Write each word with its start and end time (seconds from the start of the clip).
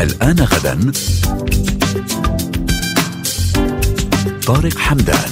الآن 0.00 0.36
غدا 0.40 0.92
طارق 4.46 4.78
حمدان 4.78 5.30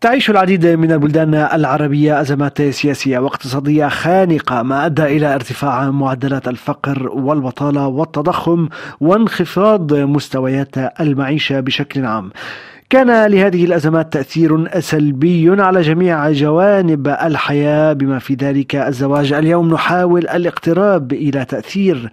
تعيش 0.00 0.30
العديد 0.30 0.66
من 0.66 0.92
البلدان 0.92 1.34
العربية 1.34 2.20
أزمات 2.20 2.62
سياسية 2.62 3.18
واقتصادية 3.18 3.88
خانقة 3.88 4.62
ما 4.62 4.86
أدى 4.86 5.04
إلى 5.04 5.34
ارتفاع 5.34 5.90
معدلات 5.90 6.48
الفقر 6.48 7.08
والبطالة 7.08 7.86
والتضخم 7.86 8.68
وانخفاض 9.00 9.94
مستويات 9.94 10.78
المعيشة 11.00 11.60
بشكل 11.60 12.04
عام. 12.04 12.30
كان 12.90 13.26
لهذه 13.26 13.64
الأزمات 13.64 14.12
تأثير 14.12 14.80
سلبي 14.80 15.62
على 15.62 15.80
جميع 15.80 16.30
جوانب 16.30 17.08
الحياة 17.08 17.92
بما 17.92 18.18
في 18.18 18.34
ذلك 18.34 18.76
الزواج 18.76 19.32
اليوم. 19.32 19.74
نحاول 19.74 20.28
الاقتراب 20.28 21.12
إلى 21.12 21.44
تأثير 21.44 22.10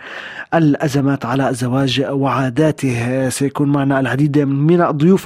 الأزمات 0.53 1.25
على 1.25 1.49
الزواج 1.49 2.05
وعاداته. 2.09 3.29
سيكون 3.29 3.69
معنا 3.69 3.99
العديد 3.99 4.39
من 4.39 4.81
الضيوف. 4.81 5.25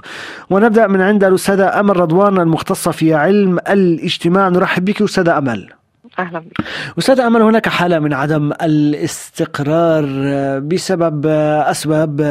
ونبدأ 0.49 0.88
من 0.88 1.02
عند 1.02 1.23
الأستاذة 1.23 1.79
أمل 1.79 1.98
رضوان 1.98 2.38
المختصة 2.40 2.91
في 2.91 3.13
علم 3.13 3.59
الاجتماع. 3.70 4.49
نرحب 4.49 4.85
بك 4.85 5.02
أستاذة 5.02 5.38
أمل. 5.38 5.78
أهلا 6.20 6.40
بك. 6.40 6.62
أستاذ 6.98 7.20
أمل 7.20 7.41
هناك 7.41 7.70
حالة 7.70 7.99
من 7.99 8.13
عدم 8.13 8.52
الاستقرار 8.62 10.05
بسبب 10.59 11.26
أسباب 11.66 12.22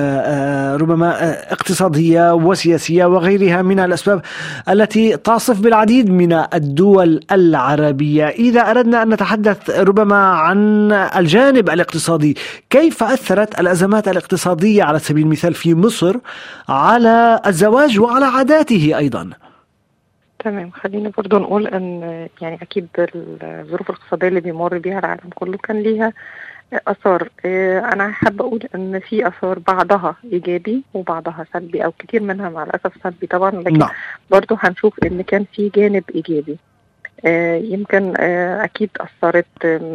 ربما 0.80 1.32
اقتصادية 1.52 2.34
وسياسية 2.34 3.04
وغيرها 3.04 3.62
من 3.62 3.80
الأسباب 3.80 4.22
التي 4.68 5.16
تعصف 5.16 5.60
بالعديد 5.60 6.10
من 6.10 6.32
الدول 6.32 7.20
العربية. 7.32 8.28
إذا 8.28 8.60
أردنا 8.60 9.02
أن 9.02 9.08
نتحدث 9.08 9.70
ربما 9.70 10.16
عن 10.16 10.92
الجانب 10.92 11.70
الاقتصادي 11.70 12.36
كيف 12.70 13.02
أثرت 13.02 13.60
الأزمات 13.60 14.08
الاقتصادية 14.08 14.82
على 14.82 14.98
سبيل 14.98 15.24
المثال 15.24 15.54
في 15.54 15.74
مصر 15.74 16.16
على 16.68 17.40
الزواج 17.46 18.00
وعلى 18.00 18.24
عاداته 18.24 18.92
أيضا؟ 18.98 19.30
تمام 20.38 20.70
خلينا 20.70 21.12
برضو 21.16 21.38
نقول 21.38 21.66
إن 21.66 22.28
يعني 22.40 22.58
أكيد 22.62 22.88
الظروف 23.44 23.90
الاقتصادية 23.90 24.28
اللي 24.28 24.40
بيمر 24.40 24.78
بيها 24.78 24.98
العالم 24.98 25.30
كله 25.34 25.58
كان 25.58 25.82
ليها 25.82 26.12
آثار 26.72 27.28
أنا 27.92 28.12
حابة 28.12 28.44
أقول 28.44 28.68
إن 28.74 28.98
في 28.98 29.28
آثار 29.28 29.58
بعضها 29.58 30.16
إيجابي 30.32 30.82
وبعضها 30.94 31.46
سلبي 31.52 31.84
أو 31.84 31.92
كتير 31.92 32.22
منها 32.22 32.48
مع 32.48 32.62
الأسف 32.62 32.92
سلبي 33.02 33.26
طبعا 33.26 33.50
لكن 33.50 33.78
نعم. 33.78 33.90
برضو 34.30 34.56
هنشوف 34.58 34.98
إن 35.04 35.22
كان 35.22 35.44
في 35.52 35.68
جانب 35.68 36.04
إيجابي 36.14 36.58
يمكن 37.72 38.16
أكيد 38.16 38.90
أثرت 39.00 39.46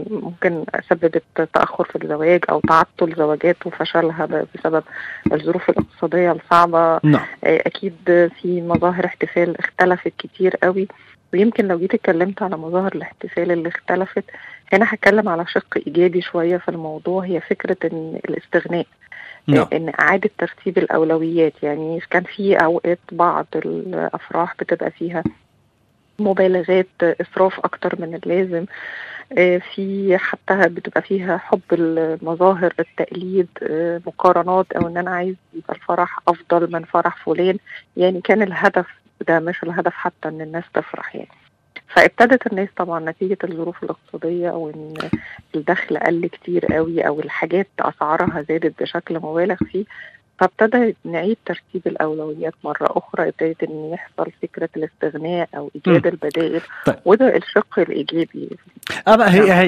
ممكن 0.10 0.64
سببت 0.90 1.24
تأخر 1.54 1.84
في 1.84 2.04
الزواج 2.04 2.44
أو 2.50 2.60
تعطل 2.60 3.16
زواجات 3.18 3.58
وفشلها 3.66 4.26
بسبب 4.56 4.84
الظروف 5.34 5.70
الاقتصادية 5.70 6.32
الصعبة 6.32 7.00
نعم. 7.04 7.26
أكيد 7.44 8.30
في 8.42 8.62
مظاهر 8.62 9.06
احتفال 9.06 9.60
اختلفت 9.60 10.14
كتير 10.18 10.56
قوي 10.64 10.88
ويمكن 11.34 11.68
لو 11.68 11.80
جيت 11.80 11.94
اتكلمت 11.94 12.42
على 12.42 12.58
مظاهر 12.58 12.96
الاحتفال 12.96 13.52
اللي 13.52 13.70
اختلفت 13.70 14.24
هنا 14.74 14.86
هتكلم 14.94 15.30
على 15.30 15.46
شق 15.48 15.78
إيجابي 15.88 16.22
شوية 16.22 16.58
في 16.58 16.70
الموضوع 16.70 17.24
هي 17.26 17.40
فكرة 17.42 17.78
إن 17.94 18.20
الاستغناء 18.30 18.86
نعم. 19.48 19.68
إن 19.74 19.92
إعادة 20.00 20.30
ترتيب 20.38 20.78
الأولويات 20.78 21.54
يعني 21.64 22.00
كان 22.10 22.24
في 22.24 22.56
أوقات 22.56 23.00
بعض 23.12 23.46
الأفراح 23.56 24.56
بتبقى 24.60 24.92
فيها 24.92 25.24
مبالغات 26.20 26.88
إسراف 27.04 27.60
أكتر 27.60 28.02
من 28.02 28.16
اللازم 28.16 28.66
في 29.76 30.18
حتى 30.18 30.70
بتبقى 30.70 31.02
فيها 31.02 31.38
حب 31.38 31.62
المظاهر 31.72 32.74
التقليد 32.80 33.48
مقارنات 34.08 34.72
أو 34.72 34.88
إن 34.88 34.98
أنا 34.98 35.12
عايز 35.12 35.36
يبقى 35.54 35.74
الفرح 35.76 36.20
أفضل 36.28 36.72
من 36.72 36.84
فرح 36.84 37.18
فلان. 37.26 37.58
يعني 37.98 38.22
كان 38.22 38.42
الهدف 38.42 38.88
ده 39.28 39.40
مش 39.40 39.64
الهدف 39.64 39.94
حتى 39.94 40.28
إن 40.30 40.42
الناس 40.42 40.64
تفرح 40.74 41.16
يعني. 41.16 41.28
فابتدت 41.88 42.48
الناس 42.48 42.70
طبعا 42.78 43.00
نتيجة 43.12 43.38
الظروف 43.44 43.84
الاقتصادية 43.84 44.50
أو 44.50 44.70
ان 44.70 44.94
الدخل 45.56 45.98
قل 45.98 46.28
كتير 46.28 46.66
قوي 46.66 47.08
أو 47.08 47.20
الحاجات 47.20 47.68
أسعارها 47.80 48.42
زادت 48.50 48.82
بشكل 48.82 49.16
مبالغ 49.20 49.56
فيه. 49.56 49.86
فابتدى 50.40 50.96
نعيد 51.06 51.38
ترتيب 51.46 51.82
الأولويات 51.88 52.54
مرة 52.64 52.78
أخرى 52.82 53.28
ابتدت 53.28 53.64
إن 53.64 53.92
يحصل 53.94 54.32
فكرة 54.42 54.70
الاستغناء 54.78 55.50
أو 55.58 55.72
إيجاد 55.76 56.08
البدائل 56.08 56.62
طيب. 56.86 56.96
وده 57.06 57.38
الشق 57.38 57.80
الإيجابي. 57.80 58.50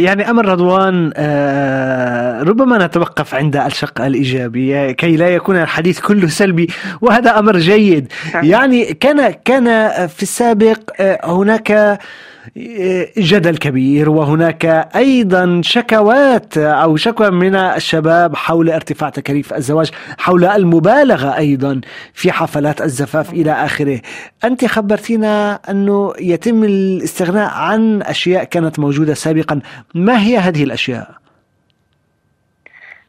يعني 0.03 0.29
امل 0.29 0.45
رضوان 0.47 1.11
آه 1.15 2.43
ربما 2.43 2.85
نتوقف 2.85 3.35
عند 3.35 3.55
الشق 3.55 4.01
الإيجابي 4.01 4.93
كي 4.93 5.15
لا 5.15 5.27
يكون 5.29 5.55
الحديث 5.55 5.99
كله 5.99 6.27
سلبي 6.27 6.67
وهذا 7.01 7.39
أمر 7.39 7.57
جيد. 7.57 8.13
يعني 8.33 8.93
كان 8.93 9.29
كان 9.45 9.65
في 10.07 10.23
السابق 10.23 11.01
هناك 11.25 11.99
جدل 13.17 13.57
كبير 13.57 14.09
وهناك 14.09 14.65
أيضا 14.95 15.61
شكوات 15.63 16.57
أو 16.57 16.95
شكوى 16.95 17.29
من 17.29 17.55
الشباب 17.55 18.35
حول 18.35 18.69
ارتفاع 18.69 19.09
تكاليف 19.09 19.53
الزواج 19.53 19.91
حول 20.17 20.45
المبالغة 20.45 21.37
أيضا 21.37 21.81
في 22.13 22.31
حفلات 22.31 22.81
الزفاف 22.81 23.33
إلى 23.33 23.51
آخره. 23.51 24.01
أنت 24.43 24.65
خبرتينا 24.65 25.59
أنه 25.69 26.13
يتم 26.19 26.63
الاستغناء 26.63 27.49
عن 27.53 28.01
أشياء 28.01 28.43
كانت 28.43 28.79
موجودة 28.79 29.13
سابقا. 29.13 29.59
ما 29.95 30.21
هي 30.21 30.37
هذه 30.37 30.63
الأشياء؟ 30.63 31.24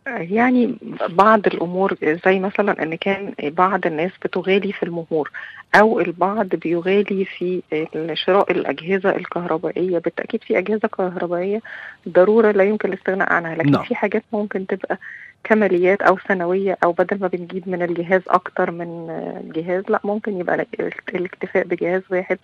يعني 0.06 0.76
بعض 1.08 1.46
الأمور 1.46 1.96
زي 2.26 2.38
مثلا 2.38 2.82
إن 2.82 2.94
كان 2.94 3.34
بعض 3.42 3.86
الناس 3.86 4.10
بتغالي 4.24 4.72
في 4.72 4.82
المهور 4.82 5.30
أو 5.74 6.00
البعض 6.00 6.46
بيغالي 6.48 7.24
في 7.24 7.62
شراء 8.14 8.52
الأجهزة 8.52 9.10
الكهربائية 9.10 9.98
بالتأكيد 9.98 10.42
في 10.44 10.58
أجهزة 10.58 10.88
كهربائية 10.88 11.62
ضرورة 12.08 12.50
لا 12.50 12.64
يمكن 12.64 12.88
الاستغناء 12.88 13.32
عنها 13.32 13.54
لكن 13.54 13.70
نعم. 13.70 13.84
في 13.84 13.94
حاجات 13.94 14.24
ممكن 14.32 14.66
تبقى 14.66 14.98
كماليات 15.44 16.02
أو 16.02 16.18
سنوية 16.28 16.78
أو 16.84 16.92
بدل 16.92 17.20
ما 17.20 17.28
بنجيب 17.28 17.68
من 17.68 17.82
الجهاز 17.82 18.22
أكتر 18.28 18.70
من 18.70 19.06
جهاز 19.54 19.84
لا 19.88 20.00
ممكن 20.04 20.40
يبقى 20.40 20.66
الاكتفاء 21.14 21.66
بجهاز 21.66 22.02
واحد 22.10 22.38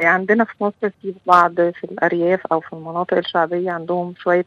عندنا 0.00 0.44
في 0.44 0.64
مصر 0.64 0.90
في 1.02 1.14
بعض 1.26 1.54
في 1.54 1.84
الأرياف 1.84 2.46
أو 2.46 2.60
في 2.60 2.72
المناطق 2.72 3.16
الشعبية 3.16 3.70
عندهم 3.70 4.14
شوية 4.18 4.46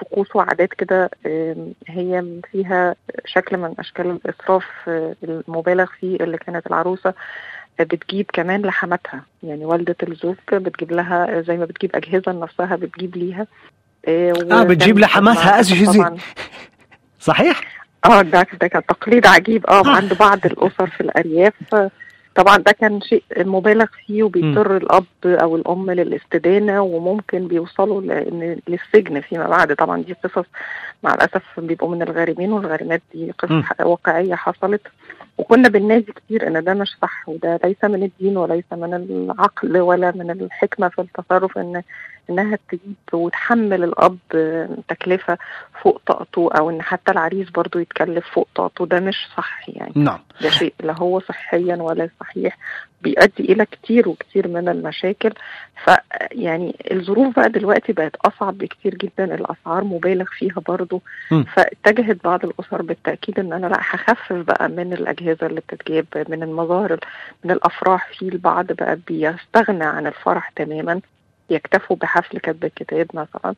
طقوس 0.00 0.36
وعادات 0.36 0.74
كده 0.74 1.10
هي 1.88 2.24
فيها 2.52 2.94
شكل 3.26 3.56
من 3.56 3.74
أشكال 3.78 4.10
الإسراف 4.26 4.64
المبالغ 5.24 5.86
فيه 6.00 6.16
اللي 6.16 6.38
كانت 6.38 6.66
العروسة 6.66 7.14
بتجيب 7.80 8.26
كمان 8.32 8.62
لحماتها. 8.62 9.22
يعني 9.42 9.64
والدة 9.64 9.96
الزوج 10.02 10.36
بتجيب 10.52 10.92
لها 10.92 11.40
زي 11.40 11.56
ما 11.56 11.64
بتجيب 11.64 11.96
أجهزة 11.96 12.32
لنفسها 12.32 12.76
بتجيب 12.76 13.16
ليها. 13.16 13.46
آه 14.08 14.62
بتجيب 14.62 14.98
لحماتها 14.98 15.60
اجهزه 15.60 16.16
صحيح؟ 17.20 17.60
آه 18.04 18.22
ده 18.22 18.46
ده 18.60 18.66
كان 18.66 18.86
تقليد 18.86 19.26
عجيب. 19.26 19.66
آه. 19.66 19.82
عند 19.86 20.14
بعض 20.14 20.46
الأسر 20.46 20.86
في 20.86 21.00
الأرياف. 21.00 21.90
طبعا 22.40 22.56
ده 22.56 22.72
كان 22.72 23.00
شيء 23.00 23.22
مبالغ 23.38 23.86
فيه 24.06 24.22
وبيضطر 24.22 24.76
الأب 24.76 25.04
أو 25.24 25.56
الأم 25.56 25.90
للاستدانة 25.90 26.80
وممكن 26.82 27.48
بيوصلوا 27.48 28.00
للسجن 28.68 29.20
فيما 29.20 29.48
بعد. 29.48 29.74
طبعا 29.74 30.02
دي 30.02 30.16
قصص 30.24 30.46
مع 31.02 31.14
الأسف 31.14 31.60
بيبقوا 31.60 31.90
من 31.94 32.02
الغارمين 32.02 32.52
والغارمات 32.52 33.02
دي 33.14 33.30
قصة 33.30 33.64
واقعية 33.80 34.34
حصلت. 34.34 34.80
وكنا 35.38 35.68
بننادي 35.68 36.12
كتير 36.12 36.46
إن 36.46 36.64
ده 36.64 36.74
مش 36.74 36.96
صح 37.02 37.28
وده 37.28 37.60
ليس 37.64 37.84
من 37.84 38.02
الدين 38.02 38.36
وليس 38.36 38.64
من 38.72 38.94
العقل 38.94 39.78
ولا 39.80 40.12
من 40.16 40.30
الحكمة 40.30 40.88
في 40.88 41.00
التصرف 41.00 41.58
إن 41.58 41.82
إنها 42.30 42.58
تجيب 42.68 42.94
وتحمل 43.12 43.84
الأب 43.84 44.18
تكلفة 44.88 45.38
فوق 45.82 46.00
طاقته 46.06 46.50
أو 46.58 46.70
إن 46.70 46.82
حتى 46.82 47.12
العريس 47.12 47.50
برضو 47.50 47.78
يتكلف 47.78 48.26
فوق 48.32 48.48
طاقته. 48.54 48.86
ده 48.86 49.00
مش 49.00 49.28
صح 49.36 49.68
يعني. 49.68 49.92
نعم. 49.96 50.18
ده 50.42 50.50
شيء 50.50 50.74
لا 50.80 50.92
هو 50.98 51.20
صحيا 51.20 51.76
ولا 51.76 52.08
صحيح 52.20 52.58
بيؤدي 53.02 53.52
إلى 53.52 53.66
كتير 53.66 54.08
وكتير 54.08 54.48
من 54.48 54.68
المشاكل. 54.68 55.32
فيعني 55.84 56.76
الظروف 56.92 57.36
بقى 57.36 57.48
دلوقتي 57.48 57.92
بقت 57.92 58.16
أصعب 58.16 58.58
بكتير 58.58 58.94
جدا 58.94 59.34
الأسعار 59.34 59.84
مبالغ 59.84 60.24
فيها 60.38 60.60
برضو. 60.68 61.02
م. 61.30 61.42
فاتجهت 61.42 62.24
بعض 62.24 62.44
الأسر 62.44 62.82
بالتأكيد 62.82 63.38
إن 63.38 63.52
أنا 63.52 63.66
لأ 63.66 63.78
هخفف 63.80 64.32
بقى 64.32 64.68
من 64.68 64.92
الأجهزة 64.92 65.46
اللي 65.46 65.60
بتتجاب 65.60 66.06
من 66.28 66.42
المظاهر 66.42 67.00
من 67.44 67.50
الأفراح. 67.50 68.10
في 68.18 68.28
البعض 68.28 68.72
بقى 68.72 68.98
بيستغنى 69.08 69.84
عن 69.84 70.06
الفرح 70.06 70.48
تماما. 70.56 71.00
يكتفوا 71.50 71.96
بحفل 71.96 72.38
كتب 72.38 72.64
الكتاب 72.64 73.06
مثلا 73.14 73.54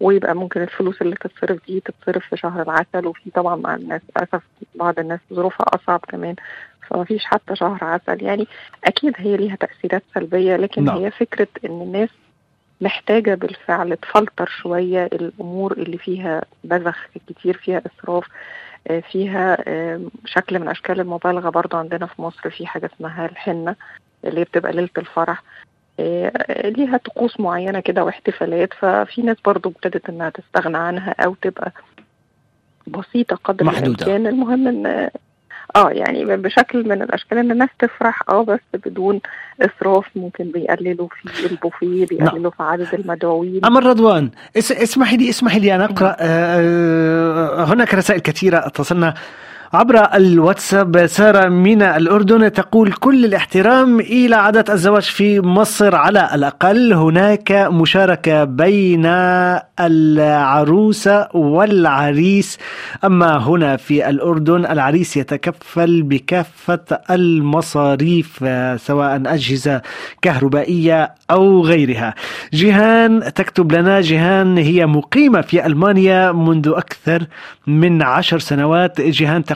ويبقى 0.00 0.34
ممكن 0.34 0.62
الفلوس 0.62 1.02
اللي 1.02 1.16
تتصرف 1.16 1.66
دي 1.66 1.80
تتصرف 1.80 2.26
في 2.30 2.36
شهر 2.36 2.62
العسل 2.62 3.06
وفي 3.06 3.30
طبعا 3.30 3.56
مع 3.56 3.74
الناس 3.74 4.00
للأسف 4.16 4.42
بعض 4.74 4.98
الناس 4.98 5.20
ظروفها 5.32 5.66
أصعب 5.74 6.00
كمان 6.08 6.34
فما 6.88 7.04
فيش 7.04 7.24
حتى 7.24 7.56
شهر 7.56 7.84
عسل. 7.84 8.22
يعني 8.24 8.46
أكيد 8.84 9.14
هي 9.16 9.36
ليها 9.36 9.56
تأثيرات 9.56 10.02
سلبية 10.14 10.56
لكن 10.56 10.84
نعم. 10.84 10.96
هي 10.96 11.10
فكرة 11.10 11.48
إن 11.64 11.82
الناس 11.82 12.08
محتاجة 12.80 13.34
بالفعل 13.34 13.96
تفلتر 13.96 14.46
شوية 14.46 15.04
الأمور 15.06 15.72
اللي 15.72 15.98
فيها 15.98 16.42
بذخ 16.64 17.06
كتير 17.28 17.56
فيها 17.56 17.82
إسراف 17.86 18.24
آه، 18.88 19.00
فيها 19.00 19.58
شكل 20.24 20.58
من 20.58 20.68
أشكال 20.68 21.00
المبالغة. 21.00 21.50
برضو 21.50 21.76
عندنا 21.76 22.06
في 22.06 22.22
مصر 22.22 22.50
في 22.50 22.66
حاجة 22.66 22.90
اسمها 22.96 23.26
الحنة 23.26 23.76
اللي 24.24 24.44
بتبقى 24.44 24.72
ليلة 24.72 24.88
الفرح. 24.98 25.42
ليها 26.64 26.96
طقوس 26.96 27.40
معينة 27.40 27.80
كده 27.80 28.04
واحتفالات 28.04 28.68
ففي 28.80 29.22
ناس 29.22 29.36
برضو 29.44 29.68
ابتدت 29.68 30.08
إنها 30.08 30.30
تستغنى 30.30 30.76
عنها 30.78 31.14
أو 31.20 31.34
تبقى 31.42 31.72
بسيطة 32.86 33.36
قدر 33.44 33.64
محدودة. 33.64 33.86
الامكان 34.06 34.26
المهم 34.26 34.68
إن 34.68 35.10
آه 35.76 35.90
يعني 35.90 36.24
بشكل 36.36 36.88
من 36.88 37.02
الأشكال 37.02 37.38
إن 37.38 37.50
الناس 37.50 37.68
تفرح 37.78 38.22
آه 38.28 38.44
بس 38.44 38.60
بدون 38.74 39.20
إسراف 39.60 40.06
ممكن 40.16 40.44
بيقللوا 40.44 41.08
في 41.08 41.46
البوفيه 41.50 42.06
بيقللوا 42.06 42.50
في 42.50 42.62
عدد 42.62 42.88
المدعوين 42.94 43.64
أمر 43.64 43.86
رضوان 43.86 44.30
اس- 44.56 44.72
اسمحي 44.72 45.16
لي 45.16 45.28
اسمحي 45.30 45.58
لي 45.58 45.74
أن 45.74 45.80
أقرأ 45.80 46.16
آه، 46.20 46.60
آه، 47.60 47.64
هناك 47.64 47.94
رسائل 47.94 48.20
كثيرة 48.20 48.68
تصلنا 48.68 49.14
عبر 49.72 50.14
الواتساب 50.14 51.06
سارة 51.06 51.48
من 51.48 51.82
الأردن 51.82 52.52
تقول 52.52 52.92
كل 52.92 53.24
الاحترام 53.24 54.00
إلى 54.00 54.36
عادات 54.36 54.70
الزواج 54.70 55.02
في 55.02 55.40
مصر. 55.40 55.94
على 55.94 56.30
الأقل 56.34 56.92
هناك 56.92 57.52
مشاركة 57.52 58.44
بين 58.44 59.06
العروسة 59.80 61.28
والعريس. 61.34 62.58
أما 63.04 63.36
هنا 63.36 63.76
في 63.76 64.08
الأردن 64.10 64.66
العريس 64.66 65.16
يتكفل 65.16 66.02
بكافة 66.02 66.84
المصاريف 67.10 68.44
سواء 68.76 69.22
أجهزة 69.26 69.82
كهربائية 70.22 71.14
أو 71.30 71.64
غيرها. 71.64 72.14
جيهان 72.54 73.32
تكتب 73.34 73.72
لنا 73.72 74.00
جيهان 74.00 74.58
هي 74.58 74.86
مقيمة 74.86 75.40
في 75.40 75.66
ألمانيا 75.66 76.32
منذ 76.32 76.68
أكثر 76.68 77.26
من 77.66 78.02
عشر 78.02 78.38
سنوات. 78.38 79.00
جيهان 79.00 79.44
تقول 79.44 79.55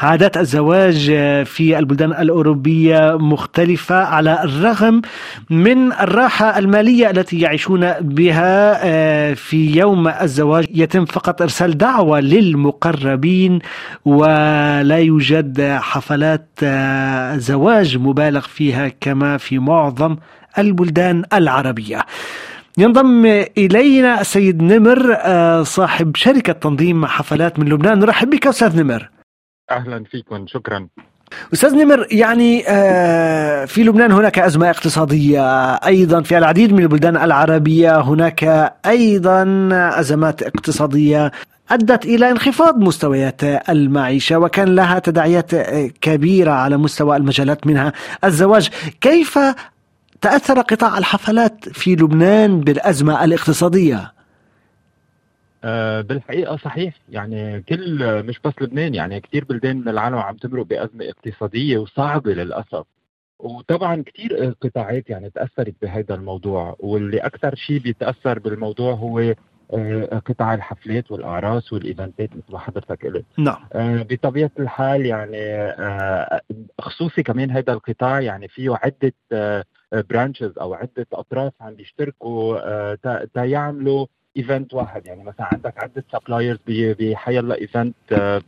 عادات 0.00 0.36
الزواج 0.36 1.04
في 1.44 1.78
البلدان 1.78 2.12
الأوروبية 2.12 3.16
مختلفة 3.20 3.96
على 3.96 4.42
الرغم 4.44 5.02
من 5.50 5.92
الراحة 5.92 6.58
المالية 6.58 7.10
التي 7.10 7.40
يعيشون 7.40 7.92
بها 7.92 8.80
آه، 8.84 9.34
في 9.34 9.76
يوم 9.78 10.08
الزواج 10.08 10.66
يتم 10.74 11.04
فقط 11.04 11.42
إرسال 11.42 11.78
دعوة 11.78 12.20
للمقربين 12.20 13.58
ولا 14.04 14.98
يوجد 14.98 15.60
حفلات 15.80 16.48
آه، 16.62 17.36
زواج 17.36 17.96
مبالغ 17.96 18.40
فيها 18.40 18.88
كما 19.00 19.36
في 19.36 19.58
معظم 19.58 20.16
البلدان 20.58 21.24
العربية. 21.32 22.00
ينضم 22.78 23.26
إلينا 23.58 24.20
السيد 24.20 24.62
نمر 24.62 25.16
آه، 25.18 25.62
صاحب 25.62 26.16
شركة 26.16 26.52
تنظيم 26.52 27.06
حفلات 27.06 27.58
من 27.58 27.68
لبنان. 27.68 27.98
نرحب 27.98 28.30
بك 28.30 28.46
أستاذ 28.46 28.82
نمر. 28.82 29.19
أهلا 29.70 30.04
فيكم 30.04 30.46
شكرا 30.46 30.88
أستاذ 31.52 31.74
نمر 31.74 32.06
يعني 32.10 32.64
آه، 32.68 33.64
في 33.64 33.82
لبنان 33.82 34.12
هناك 34.12 34.38
أزمة 34.38 34.70
اقتصادية 34.70 35.74
أيضا 35.74 36.22
في 36.22 36.38
العديد 36.38 36.72
من 36.72 36.82
البلدان 36.82 37.16
العربية 37.16 38.00
هناك 38.00 38.72
أيضا 38.86 39.68
أزمات 39.72 40.42
اقتصادية 40.42 41.32
أدت 41.70 42.04
إلى 42.04 42.30
انخفاض 42.30 42.78
مستويات 42.78 43.44
المعيشة 43.68 44.38
وكان 44.38 44.74
لها 44.74 44.98
تداعيات 44.98 45.54
كبيرة 46.00 46.50
على 46.50 46.76
مستوى 46.76 47.16
المجالات 47.16 47.66
منها 47.66 47.92
الزواج 48.24 48.68
كيف 49.00 49.38
تأثر 50.20 50.60
قطاع 50.60 50.98
الحفلات 50.98 51.68
في 51.68 51.94
لبنان 51.94 52.60
بالأزمة 52.60 53.24
الاقتصادية؟ 53.24 54.12
أه 55.64 56.00
بالحقيقة 56.00 56.56
صحيح. 56.56 56.94
يعني 57.08 57.62
كل 57.62 58.22
مش 58.26 58.40
بس 58.44 58.52
لبنان 58.60 58.94
يعني 58.94 59.20
كثير 59.20 59.44
بلدان 59.44 59.76
من 59.76 59.88
العالم 59.88 60.16
عم 60.16 60.36
تمرق 60.36 60.66
بأزمة 60.66 61.04
اقتصادية 61.08 61.78
وصعبة 61.78 62.32
للأسف. 62.32 62.84
وطبعا 63.38 64.02
كثير 64.06 64.54
قطاعات 64.60 65.10
يعني 65.10 65.30
تأثرت 65.30 65.74
بهذا 65.82 66.14
الموضوع. 66.14 66.76
واللي 66.78 67.18
أكثر 67.18 67.54
شيء 67.54 67.78
بيتأثر 67.78 68.38
بالموضوع 68.38 68.92
هو 68.92 69.34
آه، 69.72 70.22
قطاع 70.26 70.54
الحفلات 70.54 71.10
والأعراس 71.12 71.72
وال 71.72 71.87
event 71.87 72.23
ات 72.23 72.30
مثل 72.36 72.52
ما 72.52 72.58
حضرتك 72.58 73.06
قلت. 73.06 73.24
نعم. 73.38 73.56
آه، 73.72 74.02
بطبيعة 74.10 74.50
الحال 74.58 75.06
يعني 75.06 75.38
آه، 75.56 76.40
خصوصي 76.80 77.22
كمان 77.22 77.50
هذا 77.50 77.72
القطاع 77.72 78.20
يعني 78.20 78.48
فيه 78.48 78.78
عدة 78.82 79.12
branches 79.92 80.58
أو 80.58 80.74
عدة 80.74 81.06
أطراف 81.12 81.52
عم 81.60 81.74
بيشتركوا 81.74 82.58
آه، 82.68 82.94
تا- 82.94 83.24
تا 83.34 83.44
يعملوا 83.44 84.06
event 84.36 84.74
واحد. 84.74 85.06
يعني 85.06 85.24
مثلا 85.24 85.48
عندك 85.52 85.82
عدة 85.82 86.04
suppliers 86.12 86.58
بحيلا 86.68 87.54
event 87.60 87.94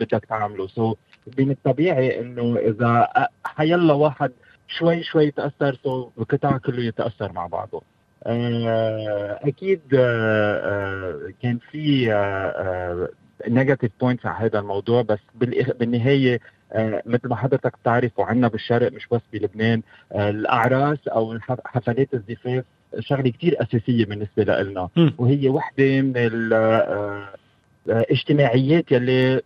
بدك 0.01 0.25
تعمله. 0.25 0.67
so 0.67 0.95
من 1.39 1.51
الطبيعي 1.51 2.21
إنه 2.21 2.57
إذا 2.57 3.09
حيلا 3.45 3.93
واحد 3.93 4.33
شوي 4.69 5.03
شوي 5.03 5.25
يتأثر. 5.25 5.79
so 5.85 6.11
القطاع 6.19 6.59
كله 6.59 6.83
يتأثر 6.83 7.33
مع 7.33 7.47
بعضه. 7.47 7.83
آه، 8.27 9.39
أكيد 9.43 9.81
آه، 9.95 10.57
آه، 10.57 11.33
كان 11.43 11.59
في 11.71 12.07
negative 13.49 13.93
points 14.01 14.27
على 14.27 14.47
هذا 14.47 14.59
الموضوع. 14.59 15.03
بس 15.03 15.19
بالنهاية 15.81 16.41
آه، 16.73 17.03
مثل 17.07 17.29
ما 17.29 17.37
حضرتك 17.37 17.73
بتعرف 17.83 18.19
وعندنا 18.19 18.49
بالشرق 18.49 18.93
مش 18.93 19.07
بس 19.13 19.21
بلبنان. 19.33 19.83
آه، 20.13 20.31
الأعراس 20.31 21.09
أو 21.09 21.39
حفلات 21.65 22.15
الزفاف 22.15 22.65
شغلة 23.01 23.31
كتير 23.31 23.63
أساسية 23.63 24.05
بالنسبة 24.05 24.45
لنا. 24.45 24.89
وهي 25.19 25.49
وحدة 25.49 26.01
من 26.01 26.13
ال- 26.17 26.53
آه، 26.53 27.29
آه، 27.91 28.05
يلي 28.91 29.41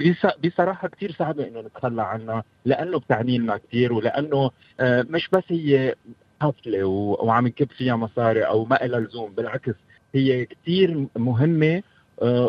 بص- 0.00 0.36
بصراحة 0.44 0.88
كتير 0.88 1.12
صعبة 1.12 1.48
إنه 1.48 1.60
نتخلى 1.60 2.02
عنها 2.02 2.44
لأنه 2.64 2.98
بتعني 2.98 3.38
لنا 3.38 3.56
كثير 3.56 3.92
ولأنه 3.92 4.50
آه، 4.80 5.06
مش 5.10 5.28
بس 5.32 5.42
هي 5.48 5.94
حفلة 6.42 6.84
وعم 6.84 7.46
نكب 7.46 7.70
فيها 7.72 7.96
مصاري 7.96 8.42
أو 8.42 8.64
ما 8.64 8.74
لها 8.82 9.00
لزوم 9.00 9.32
بالعكس 9.32 9.74
هي 10.14 10.44
كثير 10.46 11.06
مهمة 11.16 11.82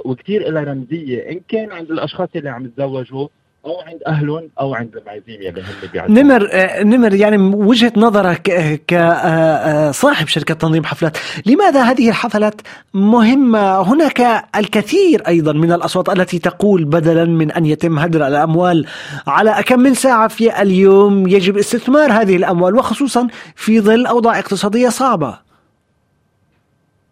وكثير 0.06 0.50
لها 0.52 0.64
رمزية 0.64 1.30
إن 1.32 1.40
كان 1.48 1.72
عند 1.72 1.92
الأشخاص 1.92 2.30
اللي 2.36 2.50
عم 2.50 2.66
يتزوجوا 2.66 3.28
أو 3.66 3.82
عند 3.82 4.00
اهلهم 4.08 4.50
أو 4.60 4.76
عند 4.76 4.96
المعازيم 4.98 5.42
يلي 5.42 5.62
هم 5.62 5.90
بيعزموا 5.94 6.24
نمر 6.24 6.50
آه، 6.52 6.84
نمر 6.84 7.14
يعني 7.14 7.38
من 7.38 7.54
وجهة 7.54 7.94
نظرك 7.98 8.50
آه، 8.50 8.80
كصاحب 8.88 10.28
شركة 10.28 10.54
تنظيم 10.54 10.84
حفلات 10.84 11.18
لماذا 11.46 11.84
هذه 11.84 12.10
الحفلات 12.10 12.62
مهمة؟ 12.94 13.82
هناك 13.82 14.46
الكثير 14.56 15.28
أيضا 15.28 15.54
من 15.54 15.72
الأصوات 15.72 16.10
التي 16.10 16.40
تقول 16.40 16.86
بدلا 16.86 17.26
من 17.26 17.52
أن 17.52 17.66
يتم 17.66 18.00
هدر 18.00 18.28
الأموال 18.28 18.86
على 19.28 19.64
كم 19.66 19.80
من 19.80 19.94
ساعة 19.94 20.28
في 20.28 20.62
اليوم 20.62 21.28
يجب 21.28 21.58
استثمار 21.58 22.12
هذه 22.12 22.36
الأموال 22.36 22.76
وخصوصا 22.76 23.28
في 23.56 23.82
ظل 23.82 24.06
أوضاع 24.06 24.40
اقتصادية 24.40 24.90
صعبة. 24.90 25.40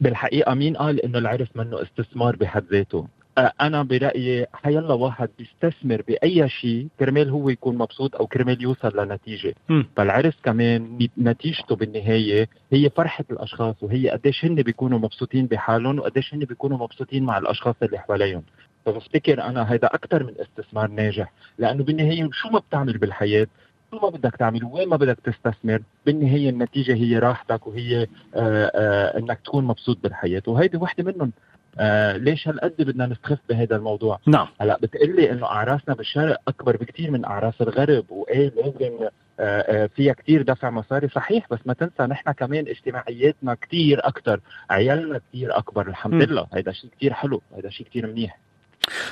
بالحقيقة 0.01 0.53
مين 0.53 0.77
قال 0.77 1.05
إنه 1.05 1.17
العرس 1.17 1.47
منه 1.55 1.81
استثمار 1.81 2.35
بحد 2.35 2.63
ذاته؟ 2.71 2.97
آه، 2.97 3.18
أنا 3.39 3.83
برأيي 3.83 4.45
حيلا 4.53 4.93
واحد 4.93 5.29
بيستثمر 5.37 6.01
بأي 6.07 6.49
شيء 6.49 6.87
كرمال 6.99 7.29
هو 7.29 7.49
يكون 7.49 7.77
مبسوط 7.77 8.15
أو 8.15 8.27
كرمال 8.27 8.61
يوصل 8.61 8.97
لنتيجة. 8.97 9.55
م. 9.69 9.83
فالعرس 9.97 10.33
كمان 10.43 11.07
نتيجته 11.17 11.75
بالنهاية 11.75 12.47
هي 12.73 12.89
فرحة 12.89 13.25
الأشخاص 13.31 13.75
وهي 13.81 14.09
قديش 14.09 14.45
هن 14.45 14.55
بيكونوا 14.55 14.99
مبسوطين 14.99 15.45
بحالهم 15.45 15.99
وقديش 15.99 16.33
هن 16.33 16.39
بيكونوا 16.39 16.77
مبسوطين 16.77 17.23
مع 17.23 17.37
الأشخاص 17.37 17.75
اللي 17.83 17.97
حواليهم. 17.99 18.43
فبفتكر 18.85 19.43
أنا 19.43 19.61
هذا 19.61 19.87
أكثر 19.87 20.23
من 20.23 20.33
استثمار 20.41 20.91
ناجح. 20.91 21.33
لأنه 21.57 21.83
بالنهاية 21.83 22.29
شو 22.31 22.49
ما 22.49 22.59
بتعمل 22.59 22.97
بالحياة 22.97 23.47
شو 23.91 23.99
ما 23.99 24.09
بدك 24.09 24.35
تعمل 24.35 24.63
وين 24.63 24.89
ما 24.89 24.97
بدك 24.97 25.17
تستثمر 25.23 25.81
بالنهاية 26.05 26.49
النتيجة 26.49 26.93
هي 26.93 27.19
راحتك 27.19 27.67
وهي 27.67 28.01
آه 28.01 28.07
آه 28.35 29.17
إنك 29.17 29.39
تكون 29.45 29.65
مبسوط 29.65 29.97
بالحياة. 30.03 30.41
وهيدي 30.47 30.77
وحدة 30.77 31.03
منهم. 31.03 31.31
آه 31.79 32.17
ليش 32.17 32.47
هالقد 32.47 32.73
بدنا 32.79 33.05
نستخف 33.05 33.37
بهذا 33.49 33.75
الموضوع؟ 33.75 34.19
نعم. 34.27 34.47
هلا 34.61 34.77
بتقلي 34.81 35.31
إنه 35.31 35.45
اعراسنا 35.45 35.95
بالشرق 35.95 36.41
أكبر 36.47 36.77
بكثير 36.77 37.11
من 37.11 37.25
اعراس 37.25 37.53
الغرب 37.61 38.05
وإيه 38.09 38.51
لازم 38.55 39.09
آه، 39.39 39.43
آه، 39.83 39.89
فيها 39.95 40.13
كثير 40.13 40.41
دفع 40.41 40.69
مصاري. 40.69 41.07
صحيح 41.07 41.45
بس 41.51 41.59
ما 41.65 41.73
تنسى 41.73 42.03
نحن 42.03 42.31
كمان 42.31 42.67
اجتماعياتنا 42.67 43.53
كثير 43.61 44.07
أكثر 44.07 44.39
عيالنا 44.69 45.21
كثير 45.29 45.57
أكبر 45.57 45.87
الحمد. 45.87 46.23
لله. 46.23 46.47
هذا 46.53 46.71
شيء 46.71 46.89
كثير 46.97 47.13
حلو 47.13 47.41
هذا 47.57 47.69
شيء 47.69 47.87
كثير 47.87 48.07
منيح. 48.07 48.39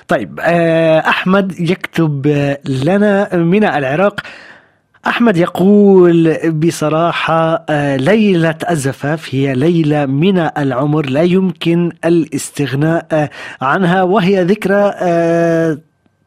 طيب 0.07 0.39
آه، 0.39 1.00
أحمد 1.00 1.59
يكتب 1.59 2.27
لنا 2.86 3.36
من 3.36 3.63
العراق 3.63 4.19
أحمد 5.07 5.37
يقول 5.37 6.37
بصراحة 6.51 7.65
آه، 7.69 7.95
ليلة 7.95 8.55
الزفاف 8.69 9.35
هي 9.35 9.53
ليلة 9.53 10.05
من 10.05 10.37
العمر 10.57 11.05
لا 11.09 11.21
يمكن 11.21 11.91
الاستغناء 12.05 13.29
عنها 13.61 14.03
وهي 14.03 14.43
ذكرى 14.43 14.93
آه، 14.95 15.77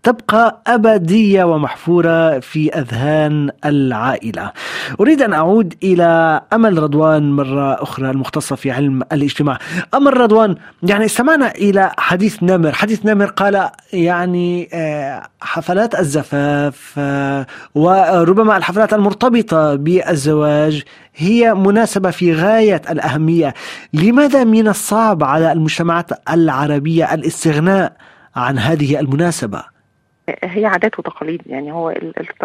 تبقى 0.03 0.63
أبدية 0.67 1.45
ومحفورة 1.45 2.39
في 2.39 2.79
أذهان 2.79 3.51
العائلة. 3.65 4.53
أريد 5.01 5.23
أن 5.23 5.33
أعود 5.33 5.75
إلى 5.83 6.41
أمل 6.53 6.83
رضوان 6.83 7.33
مرة 7.33 7.83
أخرى 7.83 8.11
المختصة 8.11 8.57
في 8.57 8.71
علم 8.71 9.03
الاجتماع. 9.13 9.59
أمل 9.95 10.17
رضوان 10.17 10.55
يعني 10.83 11.05
استمعنا 11.05 11.51
إلى 11.51 11.93
حديث 11.99 12.43
نمر. 12.43 12.73
حديث 12.73 13.07
نمر 13.07 13.27
قال 13.27 13.71
يعني 13.93 14.69
آه، 14.75 15.23
حفلات 15.41 16.01
الزفاف 16.01 16.95
آه، 16.99 17.47
وربما 17.75 18.57
الحفلات 18.57 18.95
المرتبطة 18.95 19.75
بالزواج 19.75 20.83
هي 21.17 21.55
مناسبة 21.55 22.11
في 22.11 22.35
غاية 22.35 22.83
الأهمية. 22.91 23.55
لماذا 23.93 24.45
من 24.45 24.69
الصعب 24.69 25.25
على 25.25 25.53
المجتمعات 25.53 26.11
العربية 26.31 27.15
الاستغناء 27.15 27.93
عن 28.37 28.59
هذه 28.59 29.01
المناسبة؟ 29.01 29.80
هي 30.45 30.67
عادات 30.67 30.99
وتقاليد 30.99 31.43
يعني 31.47 31.73
هو 31.73 31.91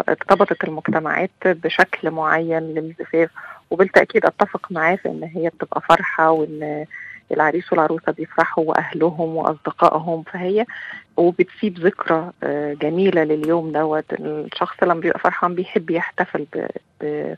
ارتبطت 0.08 0.64
المجتمعات 0.64 1.30
بشكل 1.44 2.10
معين 2.10 2.58
للزفاف 2.74 3.30
وبالتأكيد 3.70 4.24
أتفق 4.26 4.72
معاه 4.72 4.96
في 4.96 5.08
إن 5.08 5.24
هي 5.34 5.48
بتبقى 5.48 5.80
فرحة 5.80 6.30
وإن 6.30 6.86
العريس 7.32 7.72
والعروسة 7.72 8.12
بيفرحوا 8.12 8.64
وأهلهم 8.64 9.36
وأصدقائهم 9.36 10.22
فهي 10.22 10.64
وبتسيب 11.16 11.78
ذكرى 11.78 12.30
آه، 12.42 12.74
جميلة 12.74 13.24
لليوم 13.24 13.72
دوت. 13.72 14.04
الشخص 14.12 14.82
لما 14.82 15.00
بيبقى 15.00 15.18
فرحان 15.18 15.54
بيحب 15.54 15.90
يحتفل 15.90 16.46
ب... 16.54 16.66
ب... 17.00 17.34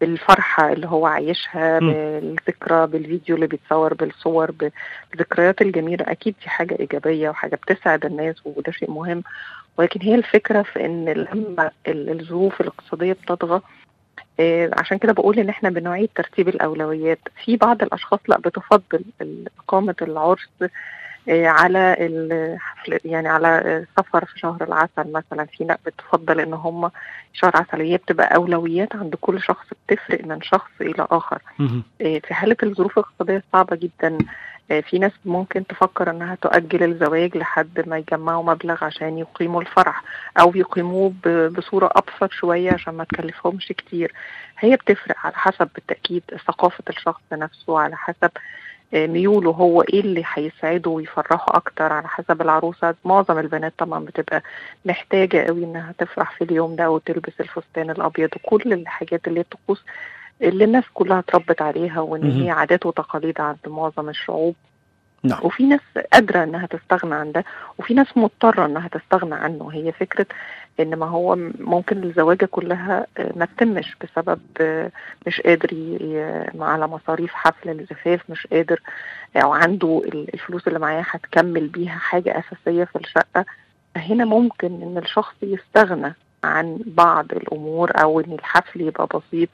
بالفرحة 0.00 0.72
اللي 0.72 0.86
هو 0.88 1.06
عايشها 1.06 1.78
بالذكرى 1.78 2.86
بالفيديو 2.86 3.34
اللي 3.36 3.46
بيتصور 3.46 3.94
بالصور 3.94 4.50
بالذكريات 4.50 5.62
الجميلة. 5.62 6.04
أكيد 6.08 6.34
دي 6.42 6.48
حاجة 6.48 6.76
إيجابية 6.80 7.28
وحاجة 7.30 7.56
بتسعد 7.56 8.04
الناس 8.06 8.36
وده 8.44 8.72
شيء 8.72 8.90
مهم. 8.90 9.22
ولكن 9.78 10.00
هي 10.02 10.14
الفكرة 10.14 10.62
في 10.62 10.86
إن 10.86 11.08
لما 11.08 11.70
الظروف 11.88 12.60
الاقتصادية 12.60 13.12
بتطغى 13.12 13.60
آه، 14.40 14.70
عشان 14.78 14.98
كده 14.98 15.12
بقول 15.12 15.38
إن 15.38 15.48
إحنا 15.48 15.70
بنعيد 15.70 16.08
ترتيب 16.14 16.48
الأولويات. 16.48 17.18
في 17.44 17.56
بعض 17.56 17.82
الأشخاص 17.82 18.20
لأ 18.28 18.38
بتفضل 18.38 19.04
إقامة 19.58 19.94
العرس 20.02 20.48
آه، 21.28 21.46
على 21.46 21.96
الحفل 22.00 22.98
يعني 23.04 23.28
على 23.28 23.84
سفر 23.96 24.24
في 24.24 24.38
شهر 24.38 24.64
العسل 24.64 25.12
مثلا. 25.12 25.44
في 25.44 25.64
ناس 25.64 25.78
بتفضل 25.86 26.40
إن 26.40 26.52
هم 26.54 26.90
شهر 27.32 27.56
عسل. 27.56 27.80
هي 27.80 27.96
بتبقى 27.96 28.34
أولويات 28.34 28.96
عند 28.96 29.14
كل 29.20 29.42
شخص 29.42 29.66
بتفرق 29.86 30.24
من 30.24 30.42
شخص 30.42 30.70
إلى 30.80 31.06
آخر. 31.10 31.42
آه، 32.00 32.18
في 32.18 32.34
حالة 32.34 32.56
الظروف 32.62 32.98
الاقتصادية 32.98 33.42
صعبة 33.52 33.76
جدا. 33.76 34.18
في 34.70 34.98
ناس 34.98 35.12
ممكن 35.24 35.66
تفكر 35.66 36.10
إنها 36.10 36.34
تؤجل 36.34 36.82
الزواج 36.82 37.36
لحد 37.36 37.88
ما 37.88 37.98
يجمعوا 37.98 38.42
مبلغ 38.44 38.84
عشان 38.84 39.18
يقيموا 39.18 39.60
الفرح 39.60 40.02
أو 40.40 40.52
يقيموه 40.54 41.12
بصورة 41.56 41.90
أبسط 41.92 42.32
شوية 42.32 42.72
عشان 42.72 42.94
ما 42.94 43.04
تكلفهمش 43.04 43.68
كتير. 43.68 44.12
هي 44.58 44.76
بتفرق 44.76 45.16
على 45.24 45.34
حسب 45.34 45.68
بالتأكيد 45.74 46.22
ثقافة 46.46 46.84
الشخص 46.88 47.22
نفسه 47.32 47.78
على 47.80 47.96
حسب 47.96 48.30
آه، 48.94 49.06
ميوله 49.06 49.50
هو 49.50 49.82
إيه 49.82 50.00
اللي 50.00 50.22
هيسعده 50.34 50.90
ويفرحه 50.90 51.46
أكتر 51.56 51.92
على 51.92 52.08
حسب 52.08 52.42
العروسة. 52.42 52.94
معظم 53.04 53.38
البنات 53.38 53.72
طبعا 53.78 54.04
بتبقى 54.04 54.42
محتاجة 54.84 55.44
قوي 55.46 55.64
إنها 55.64 55.94
تفرح 55.98 56.32
في 56.38 56.44
اليوم 56.44 56.76
ده 56.76 56.90
وتلبس 56.90 57.32
الفستان 57.40 57.90
الأبيض 57.90 58.30
وكل 58.36 58.72
الحاجات 58.72 59.28
اللي 59.28 59.38
هي 59.40 59.42
الطقوس 59.44 59.84
اللي 60.42 60.64
الناس 60.64 60.84
كلها 60.94 61.18
اتربت 61.18 61.62
عليها 61.62 62.00
وإن 62.00 62.30
هي 62.42 62.50
عادات 62.50 62.86
وتقاليد 62.86 63.40
عند 63.40 63.58
معظم 63.66 64.08
الشعوب. 64.08 64.54
نعم. 65.22 65.40
وفي 65.42 65.66
ناس 65.66 65.80
قادرة 66.12 66.44
إنها 66.44 66.66
تستغنى 66.66 67.14
عن 67.14 67.32
ده 67.32 67.44
وفي 67.78 67.94
ناس 67.94 68.06
مضطرة 68.16 68.66
إنها 68.66 68.88
تستغنى 68.88 69.34
عنه. 69.34 69.68
هي 69.72 69.92
فكرة 69.92 70.26
إن 70.80 70.96
ما 70.96 71.06
هو 71.06 71.36
ممكن 71.58 72.02
الزواجة 72.04 72.44
كلها 72.46 73.06
ما 73.36 73.44
تتمش 73.44 73.96
بسبب 74.02 74.40
مش 75.26 75.40
قادر 75.40 75.70
على 76.60 76.86
مصاريف 76.86 77.34
حفل 77.34 77.70
الزفاف 77.70 78.20
مش 78.30 78.46
قادر 78.46 78.80
أو 79.36 79.52
عنده 79.52 80.02
الفلوس 80.14 80.68
اللي 80.68 80.78
معاه 80.78 81.04
هتكمل 81.10 81.66
بيها 81.68 81.98
حاجة 81.98 82.38
أساسية 82.38 82.84
في 82.84 82.96
الشقة. 82.96 83.44
هنا 83.96 84.24
ممكن 84.24 84.82
إن 84.82 84.98
الشخص 84.98 85.34
يستغنى 85.42 86.14
عن 86.44 86.78
بعض 86.86 87.32
الأمور 87.32 87.90
أو 88.02 88.20
إن 88.20 88.32
الحفل 88.32 88.80
يبقى 88.80 89.06
بسيط 89.06 89.48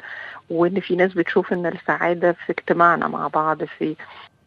وإن 0.50 0.80
في 0.80 0.96
ناس 0.96 1.12
بتشوف 1.12 1.52
إن 1.52 1.66
السعادة 1.66 2.32
في 2.32 2.52
اجتماعنا 2.52 3.08
مع 3.08 3.28
بعض 3.28 3.64
في 3.64 3.96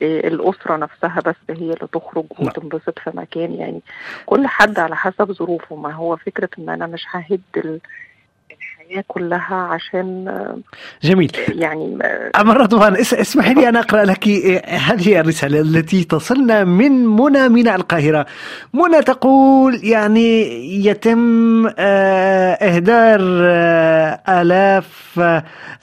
الأسرة 0.02 0.78
نفسها 0.78 1.22
بس 1.26 1.36
هي 1.50 1.74
اللي 1.74 1.88
تخرج 1.94 2.26
نعم. 2.40 2.48
وتنبسط 2.48 3.00
في 3.00 3.12
مكان 3.14 3.54
يعني 3.54 3.82
كل 4.26 4.48
حد 4.48 4.80
على 4.80 4.96
حسب 4.96 5.32
ظروفه 5.32 5.76
ما 5.76 5.92
هو 5.92 6.16
فكرة 6.16 6.50
إن 6.60 6.70
أنا 6.70 6.88
مش 6.88 7.06
ههد 7.12 7.80
الحياة 8.90 9.04
كلها 9.08 9.56
عشان 9.56 10.26
جميل. 11.04 11.32
يعني 11.50 11.98
أمر 12.40 12.58
رضوان 12.58 12.96
اسمحي 12.98 13.54
لي 13.54 13.70
أن 13.70 13.76
أقرأ 13.76 14.04
لك 14.06 14.28
هذه 14.68 15.20
الرسالة 15.20 15.62
التي 15.62 16.04
تصلنا 16.04 16.64
من 16.64 17.06
منى 17.06 17.50
من 17.50 17.68
القاهرة. 17.68 18.26
منى 18.74 19.02
تقول 19.02 19.80
يعني 19.84 20.40
يتم 20.86 21.68
آه، 21.68 22.54
إهدار 22.54 23.20
آه، 23.42 24.22
آلاف 24.30 25.20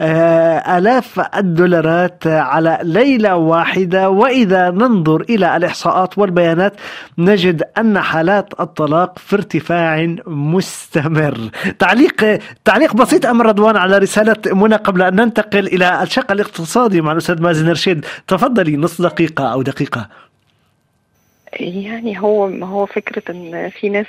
آه، 0.01 0.79
آلاف 0.79 1.21
الدولارات 1.37 2.27
على 2.27 2.79
ليلة 2.83 3.37
واحدة. 3.37 4.11
وإذا 4.11 4.71
ننظر 4.71 5.21
إلى 5.21 5.57
الإحصاءات 5.57 6.19
والبيانات 6.19 6.73
نجد 7.19 7.63
أن 7.79 8.01
حالات 8.01 8.61
الطلاق 8.61 9.19
في 9.19 9.37
ارتفاع 9.37 10.17
مستمر. 10.27 11.39
تعليق 11.79 12.41
تعليق 12.65 12.96
بسيط 12.97 13.27
أم 13.27 13.43
رضوان 13.43 13.77
على 13.77 13.99
رسالة 13.99 14.37
منى 14.47 14.77
قبل 14.77 15.03
أن 15.03 15.17
ننتقل 15.17 15.67
إلى 15.67 16.03
الشق 16.03 16.33
الاقتصادي 16.33 17.01
مع 17.01 17.13
الأستاذ 17.13 17.43
مازن 17.43 17.69
رشيد. 17.71 18.07
تفضلي 18.29 18.77
نص 18.77 19.01
دقيقة 19.01 19.53
أو 19.53 19.63
دقيقة. 19.63 20.09
يعني 21.61 22.21
هو 22.21 22.47
هو 22.47 22.87
فكرة 22.87 23.23
إن 23.31 23.71
في 23.81 23.89
ناس 23.89 24.07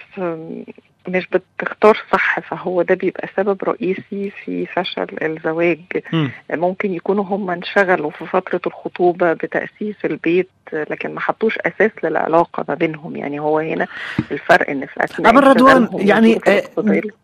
مش 1.07 1.27
بتختار 1.27 1.97
صح 2.11 2.39
فهو 2.39 2.81
ده 2.81 2.95
بيبقى 2.95 3.27
سبب 3.37 3.57
رئيسي 3.63 4.31
في 4.45 4.65
فشل 4.65 5.07
الزواج. 5.21 5.79
م. 6.13 6.27
ممكن 6.53 6.93
يكونوا 6.93 7.23
هم 7.23 7.49
انشغلوا 7.49 8.11
في 8.11 8.25
فترة 8.25 8.61
الخطوبة 8.67 9.33
بتأسيس 9.33 9.95
البيت 10.05 10.49
لكن 10.73 11.13
ما 11.13 11.19
حطوش 11.19 11.57
أساس 11.57 11.91
للعلاقة 12.03 12.65
ما 12.69 12.73
بينهم. 12.75 13.15
يعني 13.15 13.39
هو 13.39 13.59
هنا 13.59 13.87
الفرق 14.31 14.69
إن 14.69 14.85
في 14.85 15.03
أثناء 15.03 15.31
أمر 15.31 15.43
رضوان 15.47 15.89
يعني 15.93 16.39
آه 16.47 16.63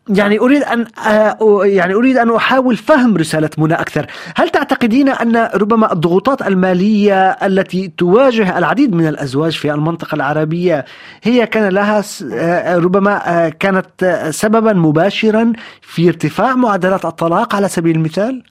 يعني 0.08 0.38
أريد 0.38 0.62
أن 0.62 0.86
آه 1.06 1.36
يعني 1.64 1.94
أريد 1.94 2.16
أن 2.16 2.34
أحاول 2.34 2.76
فهم 2.76 3.16
رسالة 3.16 3.50
منى 3.58 3.74
أكثر. 3.74 4.06
هل 4.36 4.48
تعتقدين 4.50 5.08
أن 5.08 5.36
ربما 5.54 5.92
الضغوطات 5.92 6.42
المالية 6.42 7.30
التي 7.30 7.92
تواجه 7.98 8.58
العديد 8.58 8.94
من 8.94 9.06
الأزواج 9.06 9.52
في 9.58 9.72
المنطقة 9.74 10.14
العربية 10.14 10.84
هي 11.22 11.46
كان 11.46 11.68
لها 11.68 12.02
آه 12.32 12.76
ربما 12.78 13.48
كان 13.60 13.73
كانت 13.80 14.30
سببا 14.30 14.72
مباشرا 14.72 15.52
في 15.82 16.08
ارتفاع 16.08 16.54
معدلات 16.54 17.04
الطلاق 17.04 17.54
على 17.54 17.68
سبيل 17.68 17.96
المثال؟ 17.96 18.42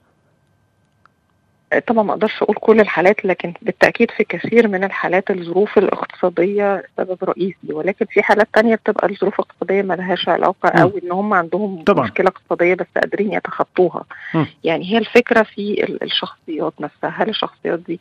طبعا 1.86 2.02
ما 2.04 2.12
أقدرش 2.12 2.42
أقول 2.42 2.56
كل 2.60 2.80
الحالات 2.80 3.24
لكن 3.24 3.52
بالتأكيد 3.62 4.10
في 4.10 4.24
كثير 4.24 4.68
من 4.68 4.84
الحالات 4.84 5.30
الظروف 5.30 5.78
الاقتصادية 5.78 6.82
سبب 6.96 7.18
رئيسي 7.24 7.72
ولكن 7.72 8.06
في 8.10 8.22
حالات 8.22 8.48
تانية 8.54 8.74
بتبقى 8.74 9.08
الظروف 9.10 9.34
الاقتصادية 9.40 9.82
ما 9.82 9.94
لهاش 9.94 10.28
علاقه 10.28 10.68
أو 10.68 10.92
إن 11.04 11.12
هم 11.12 11.34
عندهم 11.34 11.82
طبعا. 11.84 12.04
مشكلة 12.04 12.28
اقتصادية 12.28 12.74
بس 12.74 12.86
قادرين 12.96 13.32
يتخطوها 13.32 14.04
م. 14.34 14.44
يعني 14.64 14.92
هي 14.92 14.98
الفكرة 14.98 15.42
في 15.42 15.96
الشخصيات 16.02 16.72
نفسها 16.80 17.10
هل 17.10 17.28
الشخصيات 17.28 17.78
دي 17.78 18.00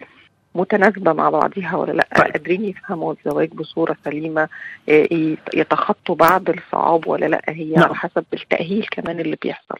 متناسبة 0.55 1.13
مع 1.13 1.29
بعضها 1.29 1.75
ولا 1.75 1.91
لأ؟ 1.91 2.07
طيب. 2.15 2.31
قادرين 2.31 2.65
يفهموا 2.65 3.13
الزواج 3.13 3.49
بصورة 3.49 3.97
سليمة 4.05 4.47
آه، 4.89 5.07
يتخطوا 5.53 6.15
بعض 6.15 6.49
الصعاب 6.49 7.07
ولا 7.07 7.25
لأ؟ 7.25 7.41
هي 7.49 7.73
نعم. 7.73 7.83
على 7.83 7.95
حسب 7.95 8.25
التأهيل 8.33 8.87
كمان 8.91 9.19
اللي 9.19 9.37
بيحصل. 9.41 9.77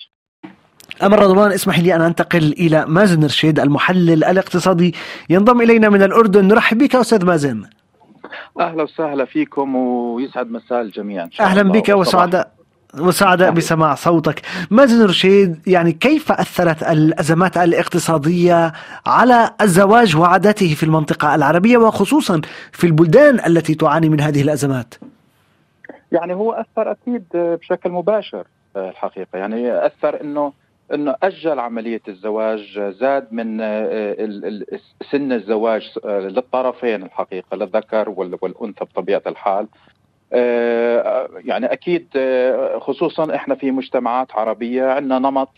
أمر 1.04 1.20
رضوان 1.20 1.52
اسمح 1.52 1.80
لي 1.80 1.96
أن 1.96 2.02
أنتقل 2.02 2.54
إلى 2.60 2.86
مازن 2.86 3.24
رشيد 3.24 3.60
المحلل 3.60 4.24
الاقتصادي. 4.24 4.96
ينضم 5.30 5.62
إلينا 5.62 5.90
من 5.90 6.04
الأردن. 6.04 6.48
نرحب 6.48 6.78
بك 6.78 6.96
أستاذ 6.96 7.26
مازن. 7.26 7.64
أهلا 8.60 8.84
وسهلا 8.84 9.26
فيكم 9.26 9.76
ويسعد 9.76 10.52
مساء 10.52 10.82
الجميع 10.82 11.28
أهلا 11.40 11.64
بك 11.64 11.90
وسعداء 11.90 12.52
وسعداء 13.00 13.52
بسماع 13.52 13.96
صوتك. 13.96 14.42
مازن 14.72 15.06
رشيد 15.06 15.68
يعني 15.68 15.92
كيف 15.92 16.32
أثرت 16.32 16.84
الأزمات 16.84 17.58
الاقتصادية 17.58 18.74
على 19.06 19.52
الزواج 19.62 20.18
وعاداته 20.18 20.74
في 20.74 20.84
المنطقة 20.84 21.36
العربية 21.36 21.78
وخصوصا 21.78 22.42
في 22.72 22.88
البلدان 22.88 23.40
التي 23.48 23.76
تعاني 23.76 24.10
من 24.10 24.22
هذه 24.22 24.42
الأزمات؟ 24.42 24.94
يعني 26.12 26.34
هو 26.34 26.52
أثر 26.52 26.92
أكيد 26.92 27.24
بشكل 27.34 27.90
مباشر 27.90 28.48
الحقيقة. 28.78 29.38
يعني 29.38 29.86
أثر 29.86 30.22
أنه 30.22 30.54
إنه 30.94 31.16
أجل 31.24 31.60
عملية 31.60 32.02
الزواج 32.08 32.94
زاد 33.00 33.28
من 33.32 33.58
سن 35.12 35.32
الزواج 35.32 35.82
للطرفين 36.06 37.04
الحقيقة 37.04 37.58
للذكر 37.58 38.10
والأنثى 38.10 38.86
بطبيعة 38.86 39.22
الحال. 39.28 39.68
يعني 41.46 41.66
أكيد 41.66 42.08
خصوصا 42.80 43.36
إحنا 43.36 43.56
في 43.56 43.72
مجتمعات 43.72 44.32
عربية 44.32 44.84
عندنا 44.86 45.20
نمط 45.20 45.50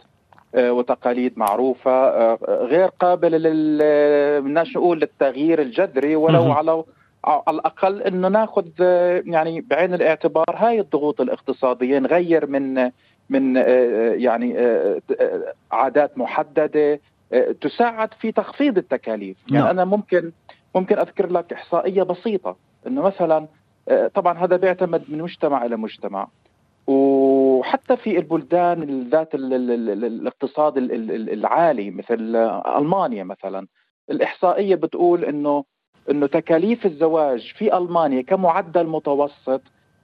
وتقاليد 0.58 1.34
معروفة 1.40 2.34
غير 2.46 2.88
قابل 2.88 3.32
لل 3.32 3.78
بدناش 4.42 4.76
نقول 4.78 5.00
للتغيير 5.00 5.62
الجذري 5.62 6.16
ولو 6.16 6.52
على 6.52 6.84
على 7.26 7.56
الأقل 7.58 8.02
إنه 8.02 8.28
ناخذ 8.28 8.66
يعني 9.26 9.62
بعين 9.62 9.94
الاعتبار 9.94 10.46
هاي 10.56 10.80
الضغوط 10.80 11.22
الاقتصادية 11.22 12.00
نغير 12.00 12.48
من 12.48 12.92
من 13.30 13.56
يعني 14.22 14.56
عادات 15.72 16.18
محددة 16.18 17.00
تساعد 17.62 18.14
في 18.14 18.32
تخفيض 18.32 18.78
التكاليف 18.78 19.38
يعني 19.48 19.64
نعم. 19.64 19.68
أنا 19.68 19.86
ممكن 19.86 20.32
ممكن 20.76 21.00
أذكر 21.00 21.32
لك 21.32 21.54
إحصائية 21.54 22.04
بسيطة 22.04 22.56
إنه 22.88 23.02
مثلا 23.02 23.48
طبعا 24.14 24.38
هذا 24.38 24.58
بيعتمد 24.58 25.04
من 25.10 25.22
مجتمع 25.22 25.66
إلى 25.66 25.78
مجتمع 25.78 26.28
وحتى 26.88 27.98
في 27.98 28.18
البلدان 28.18 29.10
ذات 29.10 29.30
الاقتصاد 29.34 30.78
العالي 30.78 31.92
مثل 31.92 32.36
ألمانيا 32.78 33.24
مثلا 33.24 33.68
الإحصائية 34.10 34.76
بتقول 34.76 35.26
إنه 35.26 35.64
إنه 36.10 36.28
تكاليف 36.28 36.86
الزواج 36.86 37.54
في 37.58 37.78
ألمانيا 37.78 38.22
كمعدل 38.22 38.88
متوسط 38.88 39.62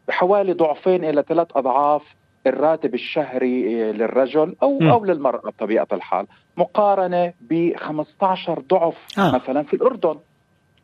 حوالي 0.10 0.54
ضعفين 0.54 1.06
إلى 1.06 1.24
ثلاث 1.28 1.48
أضعاف 1.56 2.16
الراتب 2.48 2.94
الشهري 2.94 3.92
للرجل 3.92 4.56
أو 4.64 4.80
م. 4.80 4.90
أو 4.90 5.06
للمرأة 5.06 5.42
بطبيعة 5.50 5.88
الحال 5.92 6.28
مقارنة 6.58 7.34
ب 7.42 7.76
15 7.78 8.60
ضعف 8.60 9.20
آه. 9.20 9.36
مثلا 9.36 9.64
في 9.64 9.74
الأردن 9.74 10.16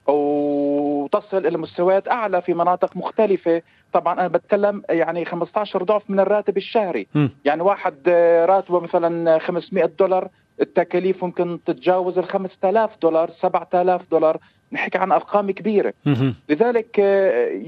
وتصل 0.07 1.45
إلى 1.45 1.57
مستويات 1.57 2.07
أعلى 2.07 2.41
في 2.41 2.53
مناطق 2.53 2.97
مختلفة. 2.97 3.61
طبعا 3.93 4.13
أنا 4.13 4.27
بتكلم 4.27 4.83
يعني 4.89 5.25
15 5.25 5.83
ضعف 5.83 6.09
من 6.09 6.19
الراتب 6.19 6.57
الشهري. 6.57 7.07
م. 7.15 7.27
يعني 7.45 7.61
واحد 7.61 8.09
راتبه 8.49 8.79
مثلا 8.79 9.39
500 9.39 9.85
دولار 9.99 10.29
التكاليف 10.61 11.23
ممكن 11.23 11.59
تتجاوز 11.65 12.17
ال 12.17 12.25
5000 12.25 12.91
دولار 13.01 13.31
7000 13.41 14.01
دولار. 14.11 14.37
نحكي 14.71 14.97
عن 14.97 15.11
أرقام 15.11 15.51
كبيرة. 15.51 15.93
لذلك 16.49 16.99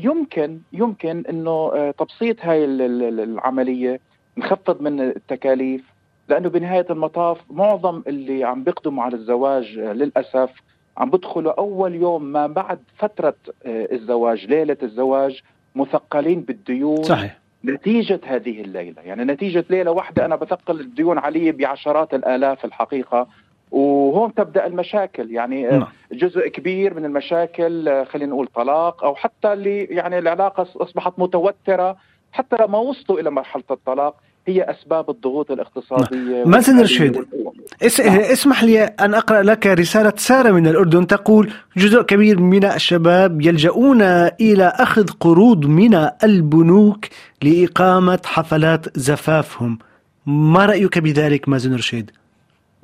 يمكن 0.04 0.60
يمكن 0.74 1.24
إنه 1.30 1.92
تبسيط 1.92 2.46
هاي 2.46 2.66
العملية 2.66 4.00
نخفض 4.38 4.82
من 4.82 5.02
التكاليف 5.02 5.82
لأنه 6.30 6.50
بنهاية 6.50 6.86
المطاف 6.90 7.38
معظم 7.50 8.02
اللي 8.08 8.44
عم 8.44 8.64
بيقدموا 8.64 9.04
على 9.04 9.16
الزواج 9.16 9.66
للأسف 9.78 10.50
عم 11.00 11.10
بدخلوا 11.10 11.60
أول 11.60 11.96
يوم 11.96 12.24
ما 12.24 12.48
بعد 12.48 12.80
فترة 12.98 13.36
الزواج 13.66 14.46
ليلة 14.46 14.78
الزواج 14.84 15.42
مثقلين 15.76 16.42
بالديون 16.42 17.04
صحيح. 17.04 17.38
نتيجة 17.66 18.20
هذه 18.26 18.62
الليلة. 18.62 19.02
يعني 19.02 19.24
نتيجة 19.24 19.66
ليلة 19.70 19.92
واحدة 19.92 20.26
أنا 20.26 20.36
بثقل 20.36 20.80
الديون 20.80 21.18
علي 21.18 21.52
بعشرات 21.52 22.14
الآلاف 22.14 22.66
الحقيقة 22.66 23.28
وهون 23.72 24.34
تبدأ 24.34 24.66
المشاكل. 24.66 25.32
يعني 25.32 25.64
نعم. 25.64 25.88
جزء 26.12 26.48
كبير 26.48 26.94
من 26.94 27.06
المشاكل 27.06 28.06
خلينا 28.06 28.32
نقول 28.32 28.48
طلاق 28.48 29.04
أو 29.04 29.16
حتى 29.16 29.54
اللي 29.54 29.84
يعني 29.84 30.18
العلاقة 30.18 30.68
أصبحت 30.76 31.14
متوترة 31.18 31.98
حتى 32.32 32.56
لما 32.60 32.78
وصلوا 32.78 33.20
إلى 33.20 33.30
مرحلة 33.30 33.64
الطلاق 33.72 34.16
هي 34.48 34.62
أسباب 34.62 35.10
الضغوط 35.10 35.52
الاقتصادية 35.52 36.40
نعم. 36.40 36.50
مازن 36.50 36.82
رشيد 36.82 37.26
اس... 37.84 38.02
نعم. 38.02 38.20
اسمح 38.20 38.64
لي 38.64 38.84
أن 38.84 39.14
أقرأ 39.14 39.42
لك 39.42 39.68
رسالة 39.68 40.14
سارة 40.16 40.52
من 40.52 40.68
الأردن 40.68 41.08
تقول 41.08 41.52
جزء 41.78 42.02
كبير 42.02 42.40
من 42.40 42.66
الشباب 42.66 43.42
يلجؤون 43.42 44.02
إلى 44.42 44.74
أخذ 44.76 45.08
قروض 45.20 45.66
من 45.66 46.10
البنوك 46.24 47.06
لإقامة 47.44 48.20
حفلات 48.26 48.98
زفافهم 48.98 49.80
ما 50.26 50.66
رأيك 50.66 51.00
بذلك 51.00 51.50
مازن 51.50 51.76
رشيد؟ 51.76 52.12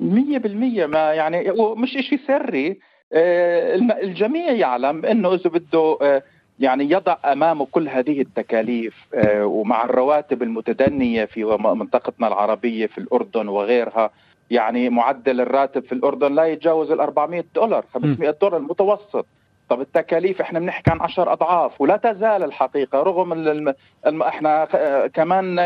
مية 0.00 0.38
بالمية 0.38 0.86
ما 0.86 1.12
يعني 1.12 1.52
مش 1.76 1.96
إشي 1.96 2.20
سري 2.26 2.78
آه، 3.12 3.74
الجميع 4.02 4.52
يعلم 4.52 5.04
أنه 5.04 5.34
إذا 5.34 5.50
بده 5.50 5.98
آه، 6.02 6.22
يعني 6.60 6.90
يضع 6.90 7.16
أمامه 7.24 7.66
كل 7.70 7.88
هذه 7.88 8.20
التكاليف 8.20 8.94
آه، 9.14 9.46
ومع 9.46 9.84
الرواتب 9.84 10.42
المتدنية 10.42 11.24
في 11.24 11.44
منطقتنا 11.44 12.28
العربية 12.28 12.86
في 12.86 12.98
الأردن 12.98 13.48
وغيرها 13.48 14.10
يعني 14.50 14.88
معدل 14.90 15.40
الراتب 15.40 15.84
في 15.84 15.92
الأردن 15.92 16.34
لا 16.34 16.44
يتجاوز 16.44 16.90
ال 16.90 17.00
400 17.00 17.44
دولار 17.54 17.84
500 17.94 18.36
دولار 18.40 18.56
المتوسط. 18.56 19.26
طب 19.68 19.80
التكاليف 19.80 20.40
إحنا 20.40 20.58
بنحكي 20.58 20.90
عن 20.90 21.00
10 21.00 21.32
أضعاف 21.32 21.80
ولا 21.80 21.96
تزال 21.96 22.42
الحقيقة 22.42 23.02
رغم 23.02 23.32
الم... 23.32 23.74
الم... 24.06 24.22
إحنا 24.22 24.64
كمان 25.14 25.60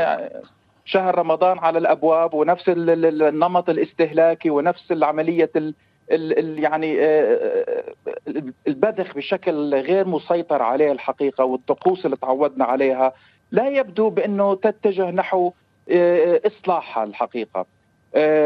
شهر 0.85 1.19
رمضان 1.19 1.59
على 1.59 1.79
الأبواب 1.79 2.35
ونفس 2.35 2.65
النمط 2.69 3.71
الاستهلاكي 3.71 4.51
ونفس 4.51 4.93
العملية 4.93 5.51
ال 5.57 5.63
ال 5.63 5.75
يعني 6.11 7.01
آه، 7.01 7.65
آه، 8.09 8.43
البذخ 8.69 9.15
بشكل 9.15 9.75
غير 9.75 10.07
مسيطر 10.07 10.63
عليه 10.63 10.93
الحقيقة 10.93 11.45
والطقوس 11.45 12.05
اللي 12.05 12.17
تعودنا 12.17 12.65
عليها 12.65 13.13
لا 13.51 13.69
يبدو 13.69 14.11
بأنه 14.11 14.55
تتجه 14.55 15.11
نحو 15.11 15.53
آه، 15.91 16.41
إصلاحها 16.47 17.05
الحقيقة 17.05 17.67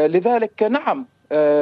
لذلك 0.07 0.63
نعم 0.63 1.05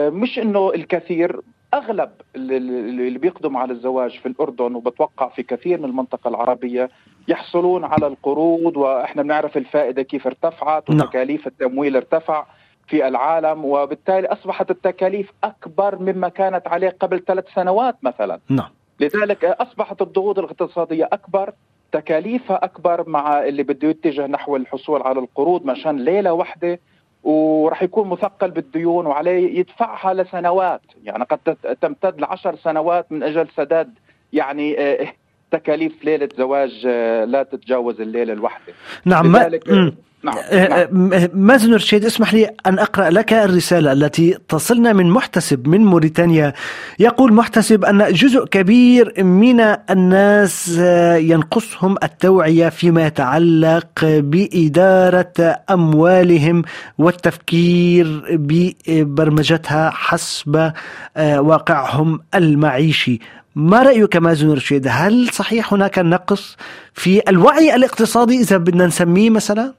مش 0.10 0.39
أنه 0.39 0.72
الكثير 0.76 1.42
أغلب 1.74 2.12
اللي 2.36 3.20
بيقدموا 3.20 3.62
على 3.62 3.74
الزواج 3.74 4.20
في 4.20 4.26
الأردن 4.26 4.76
وبتوقع 4.76 5.30
في 5.30 5.44
كثير 5.44 5.80
من 5.80 5.86
المنطقة 5.86 6.28
العربية 6.28 6.89
يحصلون 7.28 7.84
على 7.84 8.08
القروض 8.08 8.78
وإحنا 8.78 9.24
بنعرف 9.24 9.58
الفائدة 9.58 10.02
كيف 10.02 10.28
ارتفعت 10.28 10.89
نعم. 10.89 11.00
وتكاليف 11.00 11.48
التمويل 11.48 11.96
ارتفع 11.96 12.46
في 12.88 13.08
العالم 13.08 13.65
وبالتالي 13.65 14.28
أصبحت 14.28 14.72
التكاليف 14.72 15.32
أكبر 15.43 16.00
مما 16.00 16.30
كانت 16.30 16.67
عليه 16.67 16.96
قبل 17.00 17.24
ثلاث 17.28 17.46
سنوات 17.56 17.96
مثلا. 18.04 18.39
نعم. 18.50 18.69
لذلك 19.00 19.46
أصبحت 19.46 20.02
الضغوط 20.02 20.39
الاقتصادية 20.39 21.10
أكبر 21.13 21.54
تكاليفها 21.91 22.65
أكبر 22.65 23.10
مع 23.10 23.43
اللي 23.43 23.63
بده 23.63 23.88
يتجه 23.88 24.28
نحو 24.28 24.56
الحصول 24.56 25.02
على 25.02 25.19
القروض 25.19 25.65
مشان 25.65 25.98
ليلة 26.06 26.34
واحدة 26.34 26.80
وراح 27.24 27.84
يكون 27.84 28.10
مثقل 28.10 28.52
بالديون 28.52 29.06
وعليه 29.06 29.60
يدفعها 29.60 30.13
لسنوات. 30.13 30.82
يعني 31.04 31.24
قد 31.24 31.58
تمتد 31.82 32.22
لعشر 32.22 32.56
سنوات 32.56 33.12
من 33.12 33.24
أجل 33.24 33.48
سداد 33.56 33.93
يعني 34.34 34.80
آه، 34.80 35.08
تكاليف 35.52 36.04
ليلة 36.06 36.30
زواج 36.38 36.84
آه، 36.88 37.26
لا 37.26 37.43
تتجاوز 37.43 38.02
الليلة 38.02 38.34
الواحدة. 38.34 38.74
نعم 39.06 39.38
لذلك 39.38 39.93
نعم. 40.24 40.36
آه، 40.38 40.90
نعم. 40.92 41.30
مازن 41.34 41.74
رشيد 41.74 42.06
اسمح 42.06 42.34
لي 42.34 42.50
أن 42.66 42.80
أقرأ 42.80 43.10
لك 43.10 43.34
الرسالة 43.34 43.92
التي 43.92 44.38
تصلنا 44.50 44.94
من 44.94 45.10
محتسب 45.10 45.68
من 45.68 45.86
موريتانيا 45.86 46.54
يقول 47.00 47.34
محتسب 47.34 47.86
أن 47.86 48.14
جزء 48.14 48.46
كبير 48.46 49.24
من 49.24 49.60
الناس 49.90 50.78
آه، 50.80 51.16
ينقصهم 51.16 51.96
التوعية 52.04 52.70
فيما 52.70 53.06
يتعلق 53.06 53.88
بإدارة 54.04 55.34
أموالهم 55.70 56.64
والتفكير 56.98 58.24
ببرمجتها 58.32 59.90
حسب 59.90 60.72
واقعهم 61.18 62.20
المعيشي 62.36 63.20
ما 63.56 63.84
رأيك 63.84 64.16
مازن 64.16 64.52
رشيد 64.52 64.88
هل 64.90 65.30
صحيح 65.30 65.74
هناك 65.74 66.00
نقص 66.00 66.58
في 66.94 67.22
الوعي 67.30 67.76
الاقتصادي 67.76 68.40
إذا 68.40 68.58
بدنا 68.58 68.88
نسميه 68.88 69.30
مثلا؟ 69.30 69.74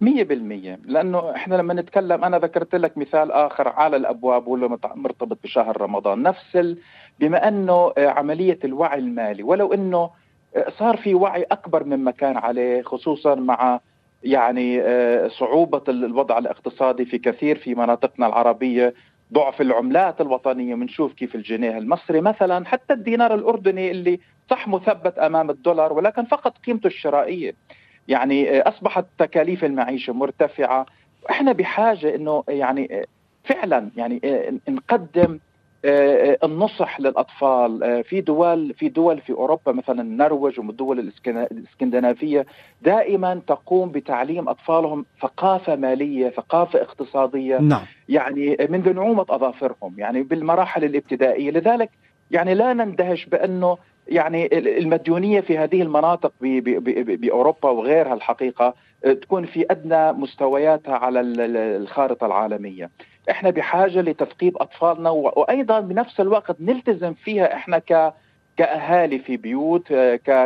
مية 0.00 0.24
بالمية. 0.24 0.78
لأنه 0.84 1.30
إحنا 1.34 1.54
لما 1.54 1.74
نتكلم 1.74 2.24
أنا 2.24 2.38
ذكرت 2.38 2.74
لك 2.74 2.98
مثال 2.98 3.32
آخر 3.32 3.68
على 3.68 3.96
الأبواب 3.96 4.46
واللي 4.46 4.78
مرتبط 4.94 5.38
بشهر 5.44 5.80
رمضان. 5.80 6.22
نفس 6.22 6.56
ال... 6.56 6.78
بما 7.20 7.48
أنه 7.48 7.92
عملية 7.98 8.58
الوعي 8.64 8.98
المالي. 8.98 9.42
ولو 9.42 9.72
أنه 9.72 10.10
صار 10.78 10.96
في 10.96 11.14
وعي 11.14 11.42
أكبر 11.42 11.84
مما 11.84 12.10
كان 12.10 12.36
عليه 12.36 12.82
خصوصا 12.82 13.34
مع 13.34 13.80
يعني 14.22 14.82
صعوبة 15.28 15.82
الوضع 15.88 16.38
الاقتصادي 16.38 17.04
في 17.04 17.18
كثير 17.18 17.58
في 17.58 17.74
مناطقنا 17.74 18.26
العربية 18.26 18.94
ضعف 19.32 19.60
العملات 19.60 20.20
الوطنية. 20.20 20.74
بنشوف 20.74 21.12
كيف 21.12 21.34
الجنيه 21.34 21.78
المصري 21.78 22.20
مثلا 22.20 22.66
حتى 22.66 22.94
الدينار 22.94 23.34
الأردني 23.34 23.90
اللي 23.90 24.20
صح 24.50 24.68
مثبت 24.68 25.18
أمام 25.18 25.50
الدولار 25.50 25.92
ولكن 25.92 26.24
فقط 26.24 26.58
قيمته 26.58 26.86
الشرائية. 26.86 27.54
يعني 28.08 28.60
أصبحت 28.60 29.04
تكاليف 29.18 29.64
المعيشة 29.64 30.12
مرتفعة. 30.12 30.86
وإحنا 31.24 31.52
بحاجة 31.52 32.14
إنه 32.14 32.44
يعني 32.48 33.06
فعلا 33.44 33.90
يعني 33.96 34.20
نقدم 34.68 35.38
النصح 36.44 37.00
للأطفال. 37.00 38.04
في 38.04 38.20
دول 38.20 38.74
في 38.78 38.88
دول 38.88 39.20
في 39.20 39.32
أوروبا 39.32 39.72
مثلا 39.72 40.00
النرويج 40.02 40.60
والدول 40.60 41.12
الإسكندنافية 41.26 42.46
دائما 42.82 43.40
تقوم 43.46 43.90
بتعليم 43.90 44.48
أطفالهم 44.48 45.06
ثقافة 45.22 45.76
مالية، 45.76 46.28
ثقافة 46.28 46.82
اقتصادية. 46.82 47.58
نعم. 47.58 47.82
يعني 48.08 48.56
منذ 48.70 48.94
نعومة 48.94 49.26
أظافرهم 49.30 49.94
يعني 49.98 50.22
بالمراحل 50.22 50.84
الابتدائية، 50.84 51.50
لذلك 51.50 51.90
يعني 52.30 52.54
لا 52.54 52.72
نندهش 52.72 53.24
بأنه 53.26 53.78
يعني 54.08 54.58
المديونية 54.78 55.40
في 55.40 55.58
هذه 55.58 55.82
المناطق 55.82 56.32
بأوروبا 56.40 57.70
وغيرها 57.70 58.14
الحقيقة 58.14 58.74
تكون 59.22 59.44
في 59.46 59.66
أدنى 59.70 60.12
مستوياتها 60.12 60.94
على 60.96 61.20
الخارطة 61.20 62.26
العالمية. 62.26 62.90
إحنا 63.30 63.50
بحاجة 63.50 64.00
لتثقيف 64.00 64.56
أطفالنا 64.56 65.10
وأيضا 65.10 65.80
بنفس 65.80 66.20
الوقت 66.20 66.56
نلتزم 66.60 67.14
فيها 67.14 67.54
إحنا 67.54 67.78
ك 67.78 68.14
كأهالي 68.56 69.18
في 69.18 69.36
بيوت 69.36 69.92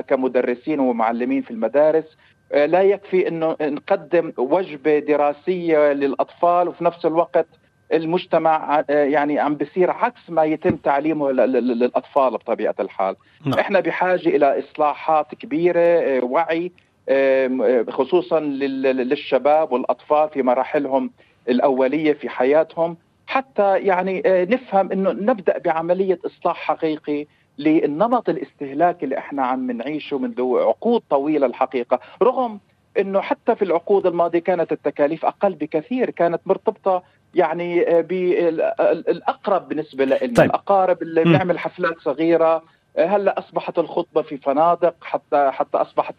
كمدرسين 0.09 0.81
ومعلمين 0.81 1.43
في 1.43 1.51
المدارس 1.51 2.17
لا 2.55 2.83
يكفي 2.83 3.29
إنه 3.29 3.57
نقدم 3.61 4.33
وجبة 4.39 4.99
دراسية 4.99 5.93
للأطفال 5.93 6.69
وفي 6.69 6.85
نفس 6.85 7.07
الوقت 7.07 7.47
المجتمع 7.93 8.85
يعني 8.89 9.39
عم 9.39 9.55
بصير 9.55 9.91
عكس 9.91 10.31
ما 10.31 10.45
يتم 10.45 10.77
تعليمه 10.77 11.31
للأطفال 11.33 12.31
بطبيعة 12.31 12.75
الحال. 12.81 13.17
نعم. 13.47 13.59
إحنا 13.59 13.81
بحاجة 13.81 14.29
إلى 14.29 14.59
إصلاحات 14.59 15.35
كبيرة 15.35 16.25
وعي 16.25 16.73
خصوصا 17.91 18.41
للشباب 18.41 19.73
والأطفال 19.73 20.29
في 20.29 20.43
مراحلهم 20.43 21.11
الأولية 21.49 22.13
في 22.13 22.29
حياتهم. 22.29 22.97
حتى 23.27 23.79
يعني 23.79 24.23
نفهم 24.27 24.93
إنه 24.93 25.13
نبدأ 25.13 25.59
بعملية 25.59 26.19
إصلاح 26.27 26.57
حقيقي 26.57 27.27
للنمط 27.59 28.29
الاستهلاكي 28.29 29.05
اللي 29.05 29.19
إحنا 29.19 29.47
عم 29.47 29.71
نعيشه 29.71 30.19
منذ 30.19 30.41
عقود 30.57 31.03
طويلة 31.11 31.47
الحقيقة. 31.47 32.01
رغم 32.23 32.61
إنه 32.99 33.21
حتى 33.21 33.57
في 33.57 33.63
العقود 33.63 34.07
الماضية 34.07 34.39
كانت 34.39 34.73
التكاليف 34.73 35.25
أقل 35.25 35.55
بكثير 35.55 36.11
كانت 36.11 36.41
مرتبطة 36.47 37.03
يعني 37.35 37.85
بالاقرب 38.03 39.69
بالنسبة 39.69 40.05
لنا 40.05 40.17
طيب. 40.19 40.41
الأقارب 40.41 41.03
اللي 41.03 41.25
بنعمل 41.25 41.59
حفلات 41.59 42.01
صغيرة 42.01 42.63
هلا 42.99 43.39
أصبحت 43.39 43.79
الخطبة 43.79 44.23
في 44.23 44.37
فنادق 44.37 44.95
حتى 45.01 45.51
حتى 45.53 45.79
أصبحت 45.79 46.15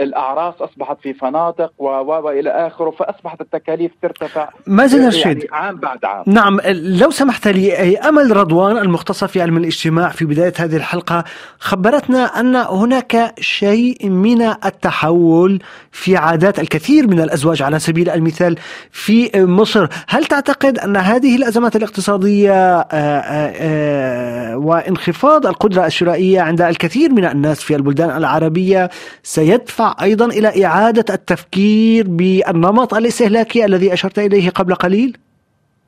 الأعراس 0.00 0.54
أصبحت 0.60 0.96
في 1.02 1.14
فنادق 1.14 1.72
وإلى 1.78 2.50
آخره 2.50 2.90
فأصبحت 2.90 3.40
التكاليف 3.40 3.92
ترتفع 4.02 4.48
مازن 4.66 5.06
رشيد 5.06 5.26
يعني 5.26 5.46
عام 5.52 5.76
بعد 5.76 6.04
عام. 6.04 6.24
نعم 6.26 6.60
لو 6.74 7.10
سمحت 7.10 7.48
لي 7.48 7.98
أمل 7.98 8.36
رضوان 8.36 8.78
المختصه 8.78 9.26
في 9.26 9.42
علم 9.42 9.56
الاجتماع 9.56 10.08
في 10.08 10.24
بداية 10.24 10.52
هذه 10.58 10.76
الحلقة 10.76 11.24
خبرتنا 11.58 12.40
أن 12.40 12.56
هناك 12.56 13.34
شيء 13.40 14.08
من 14.08 14.42
التحول 14.42 15.62
في 15.90 16.16
عادات 16.16 16.58
الكثير 16.58 17.06
من 17.06 17.20
الأزواج 17.20 17.62
على 17.62 17.78
سبيل 17.78 18.10
المثال 18.10 18.56
في 18.90 19.30
مصر. 19.34 19.88
هل 20.08 20.24
تعتقد 20.24 20.78
أن 20.78 20.96
هذه 20.96 21.36
الأزمات 21.36 21.76
الاقتصادية 21.76 22.52
آه، 22.52 22.86
آه، 22.92 23.52
آه، 23.56 24.56
وإنخفاض 24.56 25.46
القدرة 25.46 25.86
الشرائية 25.86 26.09
الشرائية 26.10 26.40
عند 26.40 26.60
الكثير 26.62 27.12
من 27.12 27.24
الناس 27.24 27.62
في 27.62 27.76
البلدان 27.76 28.16
العربية 28.16 28.90
سيدفع 29.22 29.94
أيضا 30.02 30.26
إلى 30.26 30.64
إعادة 30.66 31.14
التفكير 31.14 32.04
بالنمط 32.08 32.94
الاستهلاكي 32.94 33.64
الذي 33.64 33.92
أشرت 33.92 34.18
إليه 34.18 34.50
قبل 34.50 34.74
قليل؟ 34.74 35.16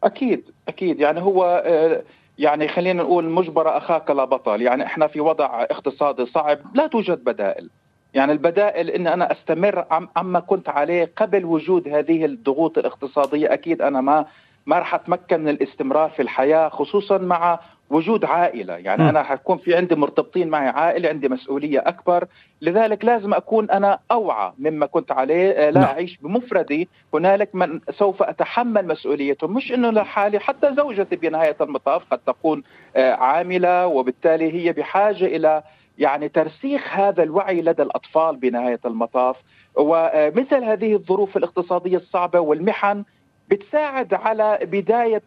أكيد 0.04 0.44
أكيد. 0.68 1.00
يعني 1.00 1.20
هو 1.20 1.62
آه، 1.66 2.02
يعني 2.38 2.68
خلينا 2.68 3.02
نقول 3.02 3.24
مجبر 3.24 3.76
أخاك 3.76 4.10
لا 4.10 4.24
بطل. 4.24 4.62
يعني 4.62 4.86
إحنا 4.86 5.06
في 5.06 5.20
وضع 5.20 5.62
اقتصادي 5.62 6.26
صعب 6.26 6.58
لا 6.74 6.86
توجد 6.86 7.24
بدائل. 7.24 7.68
يعني 8.14 8.32
البدائل 8.32 8.90
إن 8.90 9.06
أنا 9.06 9.32
أستمر 9.32 9.84
عما 10.16 10.40
كنت 10.40 10.68
عليه 10.68 11.12
قبل 11.16 11.44
وجود 11.44 11.88
هذه 11.88 12.24
الضغوط 12.24 12.78
الاقتصادية 12.78 13.52
أكيد 13.52 13.82
أنا 13.82 14.00
ما 14.00 14.26
ما 14.66 14.78
راح 14.78 14.94
أتمكن 14.94 15.40
من 15.40 15.48
الاستمرار 15.48 16.10
في 16.10 16.22
الحياة 16.22 16.68
خصوصا 16.68 17.18
مع 17.18 17.60
وجود 17.92 18.24
عائلة 18.24 18.76
يعني 18.76 19.02
م. 19.02 19.06
أنا 19.06 19.22
حكون 19.22 19.58
في 19.58 19.76
عندي 19.76 19.94
مرتبطين 19.94 20.48
معي 20.48 20.68
عائلة 20.68 21.08
عندي 21.08 21.28
مسؤولية 21.28 21.78
أكبر 21.86 22.26
لذلك 22.62 23.04
لازم 23.04 23.34
أكون 23.34 23.70
أنا 23.70 23.98
أوعى 24.10 24.52
مما 24.58 24.86
كنت 24.86 25.12
عليه 25.12 25.50
آه، 25.50 25.70
لا 25.70 25.80
م. 25.80 25.84
أعيش 25.84 26.16
بمفردي 26.16 26.88
هنالك 27.14 27.54
من 27.54 27.80
سوف 27.90 28.22
أتحمل 28.22 28.86
مسؤوليتهم 28.86 29.54
مش 29.54 29.72
إنه 29.72 29.90
لحالي 29.90 30.38
حتى 30.38 30.74
زوجتي 30.74 31.16
بنهاية 31.16 31.56
المطاف 31.60 32.02
قد 32.10 32.18
تكون 32.18 32.62
آه، 32.96 33.12
عاملة 33.12 33.86
وبالتالي 33.86 34.52
هي 34.52 34.72
بحاجة 34.72 35.24
إلى 35.24 35.62
يعني 35.98 36.28
ترسيخ 36.28 36.96
هذا 36.96 37.22
الوعي 37.22 37.62
لدى 37.62 37.82
الأطفال 37.82 38.36
بنهاية 38.36 38.80
المطاف 38.84 39.36
ومثل 39.76 40.64
هذه 40.64 40.94
الظروف 40.94 41.36
الاقتصادية 41.36 41.96
الصعبة 41.96 42.40
والمحن 42.40 43.04
بتساعد 43.48 44.14
على 44.14 44.58
بداية 44.62 45.22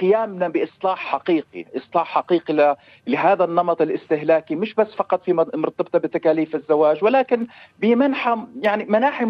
قيامنا 0.00 0.48
بإصلاح 0.48 0.98
حقيقي 0.98 1.64
إصلاح 1.76 2.06
حقيقي 2.08 2.76
لهذا 3.06 3.44
النمط 3.44 3.82
الاستهلاكي 3.82 4.54
مش 4.54 4.74
بس 4.74 4.94
فقط 4.94 5.24
في 5.24 5.32
مرتبطة 5.32 5.98
بتكاليف 5.98 6.54
الزواج 6.54 7.04
ولكن 7.04 7.46
بمنحى 7.78 8.36
يعني 8.62 8.84
مناحي 8.84 9.24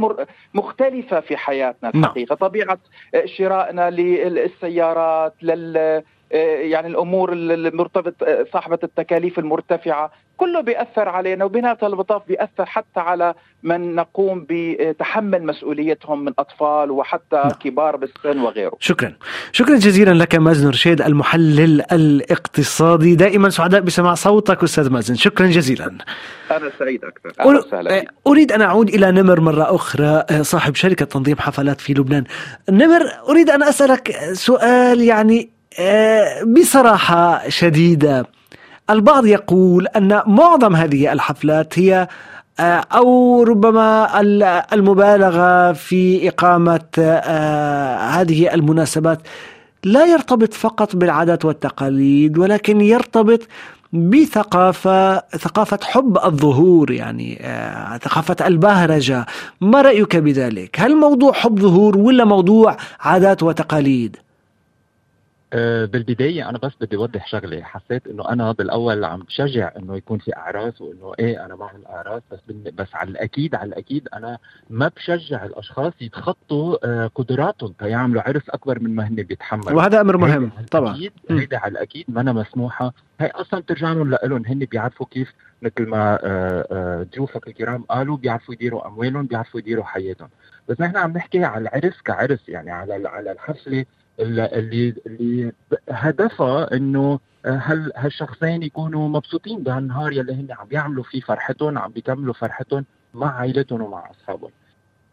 مختلفة 0.54 1.20
في 1.20 1.36
حياتنا 1.36 1.90
نعم. 1.94 2.04
الحقيقة 2.04 2.34
طبيعة 2.34 2.78
شرائنا 3.24 3.90
للسيارات 3.90 5.34
لل 5.42 6.02
يعني 6.32 6.86
الأمور 6.86 7.32
المرتبط 7.32 8.14
صاحبة 8.52 8.78
التكاليف 8.82 9.38
المرتفعة 9.38 10.10
كله 10.40 10.60
بيأثر 10.60 11.08
علينا 11.08 11.44
وبنهاية 11.44 11.78
المطاف 11.82 12.22
بيأثر 12.28 12.66
حتى 12.66 13.00
على 13.00 13.34
من 13.62 13.94
نقوم 13.94 14.46
بتحمل 14.48 15.46
مسؤوليتهم 15.46 16.24
من 16.24 16.32
أطفال 16.38 16.90
وحتى 16.90 17.36
نعم. 17.36 17.50
كبار 17.50 17.96
بالسن 17.96 18.40
وغيره. 18.40 18.76
شكرا. 18.80 19.12
شكرا 19.52 19.76
جزيلا 19.76 20.10
لك 20.10 20.34
مازن 20.34 20.68
رشيد 20.68 21.02
المحلل 21.02 21.82
الاقتصادي. 21.92 23.14
دائما 23.14 23.50
سعداء 23.50 23.80
بسماع 23.80 24.14
صوتك 24.14 24.62
أستاذ 24.62 24.90
مازن. 24.90 25.14
شكرا 25.14 25.46
جزيلا. 25.46 25.86
أنا 26.50 26.70
سعيد 26.78 27.04
أكثر 27.04 27.32
أهلا 27.40 27.58
وسهلا. 27.58 28.04
أريد 28.26 28.52
أن 28.52 28.62
أعود 28.62 28.88
إلى 28.88 29.12
نمر 29.12 29.40
مرة 29.40 29.74
أخرى. 29.74 30.24
صاحب 30.42 30.74
شركة 30.74 31.04
تنظيم 31.04 31.36
حفلات 31.36 31.80
في 31.80 31.92
لبنان. 31.94 32.24
نمر 32.70 33.02
أريد 33.28 33.50
أن 33.50 33.62
أسألك 33.62 34.10
سؤال 34.32 35.00
يعني 35.00 35.50
بصراحة 36.56 37.48
شديدة. 37.48 38.39
البعض 38.90 39.26
يقول 39.26 39.86
أن 39.86 40.22
معظم 40.26 40.76
هذه 40.76 41.12
الحفلات 41.12 41.78
هي 41.78 42.08
آه، 42.60 42.84
أو 42.94 43.42
ربما 43.42 44.20
المبالغة 44.72 45.72
في 45.72 46.28
إقامة 46.28 46.80
آه، 46.98 47.96
هذه 47.96 48.54
المناسبات 48.54 49.18
لا 49.84 50.04
يرتبط 50.04 50.54
فقط 50.54 50.96
بالعادات 50.96 51.44
والتقاليد 51.44 52.38
ولكن 52.38 52.80
يرتبط 52.80 53.40
بثقافة 53.92 55.18
ثقافة 55.18 55.78
حب 55.82 56.18
الظهور 56.24 56.90
يعني 56.90 57.38
آه، 57.40 57.98
ثقافة 57.98 58.36
البهرجة 58.46 59.26
ما 59.60 59.82
رأيك 59.82 60.16
بذلك؟ 60.16 60.80
هل 60.80 60.96
موضوع 60.96 61.32
حب 61.32 61.58
ظهور 61.58 61.98
ولا 61.98 62.24
موضوع 62.24 62.76
عادات 63.00 63.42
وتقاليد؟ 63.42 64.16
آه، 65.52 65.84
بالبداية 65.84 66.48
أنا 66.48 66.58
بس 66.58 66.72
بدي 66.80 66.96
أوضح 66.96 67.26
شغلة. 67.26 67.62
حسيت 67.62 68.06
إنه 68.06 68.28
أنا 68.28 68.52
بالأول 68.52 69.04
عم 69.04 69.20
بشجع 69.22 69.72
إنه 69.76 69.96
يكون 69.96 70.18
في 70.18 70.36
أعراس 70.36 70.80
وإنه 70.80 71.12
إيه 71.18 71.44
أنا 71.44 71.56
مع 71.56 71.70
الأعراس 71.70 72.22
بس 72.32 72.38
بس 72.74 72.88
على 72.94 73.10
الأكيد 73.10 73.54
على 73.54 73.68
الأكيد 73.68 74.08
أنا 74.14 74.38
ما 74.70 74.88
بشجع 74.96 75.44
الأشخاص 75.44 75.92
يتخطوا 76.00 76.76
آه، 76.84 77.06
قدراتهم 77.14 77.72
تيعملوا 77.72 78.22
عرس 78.22 78.48
أكبر 78.50 78.80
من 78.80 78.94
ما 78.94 79.08
هن 79.08 79.14
بيتحملوا. 79.14 79.72
وهذا 79.72 80.00
أمر 80.00 80.16
مهم 80.16 80.50
طبعا. 80.70 81.00
هيدا 81.30 81.58
على 81.58 81.72
الأكيد 81.72 82.04
ما 82.08 82.20
أنا 82.20 82.32
مسموحة. 82.32 82.92
هي 83.20 83.26
أصلا 83.26 83.60
بترجع 83.60 83.92
لهم 83.92 84.16
لهم 84.24 84.46
هن 84.46 84.58
بيعرفوا 84.58 85.06
كيف 85.10 85.34
مثل 85.62 85.86
ما 85.88 86.18
آه، 86.22 87.06
ضيوفك 87.14 87.48
الكرام 87.48 87.82
قالوا 87.82 88.16
بيعرفوا 88.16 88.54
يديروا 88.54 88.86
أموالهم 88.86 89.26
بيعرفوا 89.26 89.60
يديروا 89.60 89.84
حياتهم. 89.84 90.28
بس 90.68 90.80
نحن 90.80 90.96
عم 90.96 91.12
نحكي 91.12 91.44
على 91.44 91.62
العرس 91.62 92.00
كعرس 92.02 92.48
يعني 92.48 92.70
على 92.70 93.08
على 93.08 93.32
الحفلة 93.32 93.84
اللي 94.18 94.94
اللي 95.06 95.52
هدفها 95.90 96.74
إنه 96.76 97.20
هل 97.46 97.92
هالشخصين 97.96 98.62
يكونوا 98.62 99.08
مبسوطين 99.08 99.62
بهالنهار 99.62 100.12
يلي 100.12 100.32
هن 100.34 100.52
عم 100.52 100.66
يعملوا 100.70 101.04
فيه 101.04 101.20
فرحتهم 101.20 101.78
عم 101.78 101.92
بيكملوا 101.92 102.34
فرحتهم 102.34 102.86
مع 103.14 103.38
عائلتهم 103.38 103.82
ومع 103.82 104.10
أصحابهم. 104.10 104.50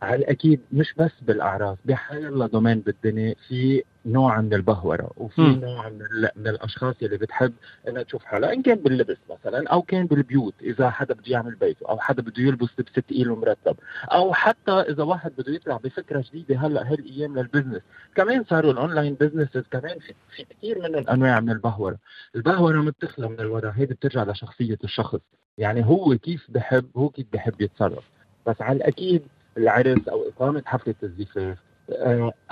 على 0.01 0.15
الاكيد 0.15 0.62
مش 0.71 0.93
بس 0.97 1.12
بالاعراس 1.21 1.77
بحال 1.86 2.49
domaine 2.51 2.79
بالدنيا 2.79 3.36
في 3.47 3.83
نوع 4.05 4.41
من 4.41 4.53
البهوره 4.53 5.12
وفي 5.17 5.41
م. 5.41 5.60
نوع 5.60 5.89
من, 5.89 5.99
من 6.36 6.47
الأشخاص 6.47 6.95
اللي 7.01 7.17
بتحب 7.17 7.53
إنها 7.88 8.03
تشوف 8.03 8.23
حالها 8.25 8.53
إن 8.53 8.62
كان 8.62 8.75
باللبس 8.75 9.17
مثلا 9.29 9.67
أو 9.69 9.81
كان 9.81 10.05
بالبيوت 10.05 10.53
إذا 10.62 10.89
حدا 10.89 11.13
بده 11.13 11.23
يعمل 11.27 11.55
بيته 11.55 11.89
أو 11.89 11.99
حدا 11.99 12.21
بده 12.21 12.43
يلبس 12.43 12.67
لبس 12.79 12.91
ثقيل 12.95 13.31
ومرتب 13.31 13.75
أو 14.03 14.33
حتى 14.33 14.71
إذا 14.71 15.03
واحد 15.03 15.31
بده 15.38 15.53
يطلع 15.53 15.77
بفكرة 15.77 16.23
جديدة 16.29 16.55
هلأ 16.60 16.91
هالأيام 16.91 17.39
لل 17.39 17.47
business. 17.47 17.81
كمان 18.15 18.43
صاروا 18.43 18.71
ال 18.71 18.77
online 18.77 19.13
businesses 19.13 19.63
كمان 19.71 19.99
في, 19.99 20.13
في 20.36 20.43
كثير 20.43 20.79
من 20.79 20.95
الأنواع 20.95 21.39
من 21.39 21.49
البهوره 21.49 21.97
البهوره 22.36 22.77
متخلى 22.81 23.27
من 23.29 23.39
الوضع 23.39 23.69
هيدي 23.69 23.93
بترجع 23.93 24.23
لشخصية 24.23 24.77
الشخص. 24.83 25.19
يعني 25.57 25.86
هو 25.86 26.17
كيف 26.17 26.45
بحب 26.49 26.86
هو 26.97 27.10
كيف 27.10 27.25
بحب 27.33 27.62
يتصرف. 27.62 28.03
بس 28.47 28.62
على 28.62 28.77
الأكيد 28.77 29.21
العرس 29.57 30.07
أو 30.07 30.29
إقامة 30.29 30.63
حفلة 30.65 30.95
الزفاف. 31.03 31.57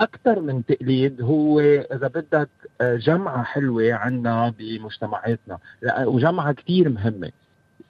أكثر 0.00 0.40
من 0.40 0.66
تقليد 0.66 1.22
هو 1.22 1.60
إذا 1.60 2.08
بدك 2.08 2.48
جمعة 2.82 3.42
حلوة 3.42 3.92
عنا 3.92 4.54
بمجتمعاتنا. 4.58 5.58
وجمعة 5.98 6.52
كثير 6.52 6.88
مهمة. 6.88 7.30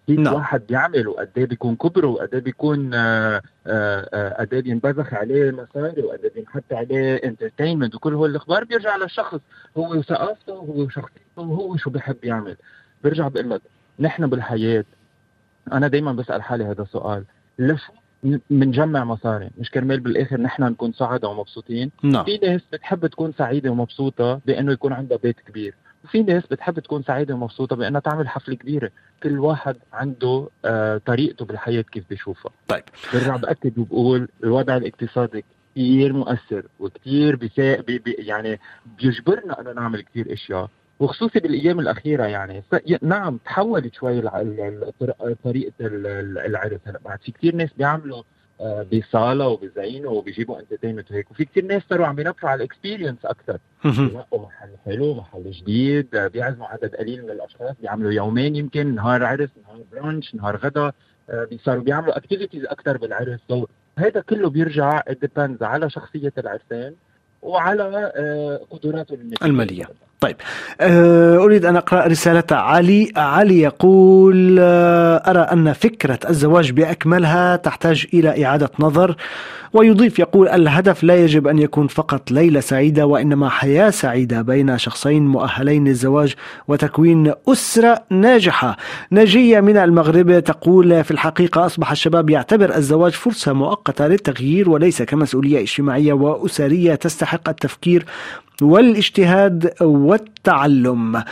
كيف 0.06 0.18
نعم. 0.18 0.34
واحد 0.34 0.62
بيعمل 0.68 1.08
وقد 1.08 1.30
إيه 1.36 1.44
بيكون 1.46 1.76
كبره 1.76 2.06
وقد 2.06 2.34
إيه 2.34 2.40
بيكون 2.40 2.94
قد 4.38 4.48
إيه 4.52 4.60
بينبذخ 4.60 5.14
عليه 5.14 5.50
مصاري 5.50 6.02
وقد 6.02 6.20
إيه 6.24 6.32
بينحط 6.34 6.72
عليه 6.72 7.14
انترتينمنت 7.14 7.94
وكل 7.94 8.14
هول 8.14 8.30
الأخبار 8.30 8.64
بيرجع 8.64 8.96
للشخص 8.96 9.40
هو 9.78 9.90
وثقافته 9.94 10.52
هو 10.52 10.82
وشخصيته 10.82 11.18
وهو 11.36 11.76
شو 11.76 11.90
بيحب 11.90 12.24
يعمل. 12.24 12.56
برجع 13.04 13.28
بقول 13.28 13.50
لك 13.50 13.60
نحن 14.00 14.26
بالحياة. 14.26 14.84
أنا 15.72 15.88
دائما 15.88 16.12
بسأل 16.12 16.42
حالي 16.42 16.64
هذا 16.64 16.82
السؤال. 16.82 17.24
ليش 17.58 17.82
بنجمع 18.50 19.04
مصاري. 19.04 19.50
مش 19.58 19.70
كرمال 19.70 20.00
بالآخر 20.00 20.40
نحن 20.40 20.62
نكون 20.62 20.92
سعداء 20.92 21.30
ومبسوطين. 21.30 21.90
نعم. 22.02 22.24
في 22.24 22.38
ناس 22.38 22.60
بتحب 22.72 23.06
تكون 23.06 23.32
سعيدة 23.32 23.70
ومبسوطة 23.70 24.40
بأنه 24.46 24.72
يكون 24.72 24.92
عندها 24.92 25.18
بيت 25.18 25.40
كبير. 25.40 25.74
وفي 26.04 26.22
ناس 26.22 26.46
بتحب 26.46 26.78
تكون 26.78 27.02
سعيدة 27.02 27.34
ومبسوطة 27.34 27.76
بأنها 27.76 28.00
تعمل 28.00 28.28
حفلة 28.28 28.54
كبيرة. 28.54 28.90
كل 29.22 29.38
واحد 29.38 29.76
عنده 29.92 30.48
آه 30.64 31.00
طريقته 31.06 31.44
بالحياة 31.44 31.82
كيف 31.82 32.04
بيشوفها. 32.10 32.52
طيب. 32.68 32.82
برجع 33.14 33.36
بأكد 33.36 33.78
وبقول 33.78 34.28
الوضع 34.44 34.76
الاقتصادي 34.76 35.44
كثير 35.74 36.12
مؤثر 36.12 36.66
وكثير 36.80 37.36
بي 37.36 38.00
يعني 38.18 38.60
بيجبرنا 38.98 39.60
إنه 39.60 39.72
نعمل 39.72 40.02
كثير 40.02 40.32
أشياء. 40.32 40.70
وخصوصي 41.00 41.40
بالأيام 41.40 41.80
الأخيرة 41.80 42.24
يعني. 42.24 42.62
نعم 43.02 43.38
تحولت 43.44 43.94
شوي 43.94 44.22
طريقة 45.44 45.72
العرس. 45.80 46.80
هلا 46.86 47.00
بعد 47.04 47.18
في 47.22 47.32
كثير 47.32 47.54
ناس 47.54 47.70
بيعملوا 47.78 48.22
آه، 48.60 48.86
بصالة 48.92 49.48
وبزينوا 49.48 50.12
وبيجيبوا 50.12 50.60
entertainment 50.60 51.10
وهيك. 51.10 51.30
وفي 51.30 51.44
كثير 51.44 51.64
ناس 51.64 51.82
صاروا 51.90 52.06
عم 52.06 52.18
يدفعوا 52.20 52.50
على 52.50 52.58
ال 52.58 52.64
experience 52.64 53.24
أكثر 53.24 53.58
بينقوا 53.84 54.46
محل 54.46 54.68
حلو 54.84 55.14
محل 55.14 55.50
جديد 55.50 56.14
آه، 56.14 56.26
بيعزموا 56.26 56.66
عدد 56.66 56.94
قليل 56.96 57.22
من 57.22 57.30
الأشخاص 57.30 57.74
بيعملوا 57.80 58.12
يومين 58.12 58.56
يمكن 58.56 58.94
نهار 58.94 59.24
عرس 59.24 59.48
نهار 59.64 59.82
brunch 59.92 60.34
نهار 60.34 60.56
غدا. 60.56 60.92
آه، 61.30 61.48
صاروا 61.64 61.82
بيعملوا 61.82 62.16
activities 62.16 62.64
أكثر 62.64 62.96
بالعرس. 62.96 63.40
هذا 63.98 64.20
كله 64.20 64.50
بيرجع 64.50 65.02
depends 65.20 65.62
على 65.62 65.90
شخصية 65.90 66.32
العرسان 66.38 66.94
وعلى 67.42 68.12
قدراته 68.70 69.14
المالية. 69.42 69.88
طيب 70.20 70.36
آه، 70.80 71.36
أريد 71.36 71.64
أن 71.64 71.76
أقرأ 71.76 72.06
رسالة 72.06 72.44
علي. 72.50 73.12
علي 73.16 73.60
يقول 73.60 74.56
آه، 74.60 75.16
أرى 75.16 75.40
أن 75.40 75.72
فكرة 75.72 76.18
الزواج 76.30 76.70
بأكملها 76.72 77.56
تحتاج 77.56 78.06
إلى 78.14 78.44
إعادة 78.44 78.70
نظر. 78.78 79.16
ويضيف 79.72 80.18
يقول 80.18 80.48
الهدف 80.48 81.04
لا 81.04 81.16
يجب 81.16 81.46
أن 81.46 81.58
يكون 81.58 81.86
فقط 81.86 82.30
ليلة 82.30 82.60
سعيدة 82.60 83.06
وإنما 83.06 83.48
حياة 83.48 83.90
سعيدة 83.90 84.42
بين 84.42 84.78
شخصين 84.78 85.26
مؤهلين 85.26 85.84
للزواج 85.88 86.34
وتكوين 86.68 87.32
أسرة 87.48 88.02
ناجحة. 88.10 88.76
نجية 89.12 89.60
من 89.60 89.76
المغرب 89.76 90.40
تقول 90.40 91.04
في 91.04 91.10
الحقيقة 91.10 91.66
أصبح 91.66 91.90
الشباب 91.90 92.30
يعتبر 92.30 92.76
الزواج 92.76 93.12
فرصة 93.12 93.52
مؤقتة 93.52 94.06
للتغيير 94.06 94.70
وليس 94.70 95.02
كمسؤولية 95.02 95.60
اجتماعية 95.60 96.12
وأسرية 96.12 96.94
تستحق 96.94 97.48
التفكير. 97.48 98.04
والاجتهاد 98.62 99.74
والتعلم. 99.80 101.24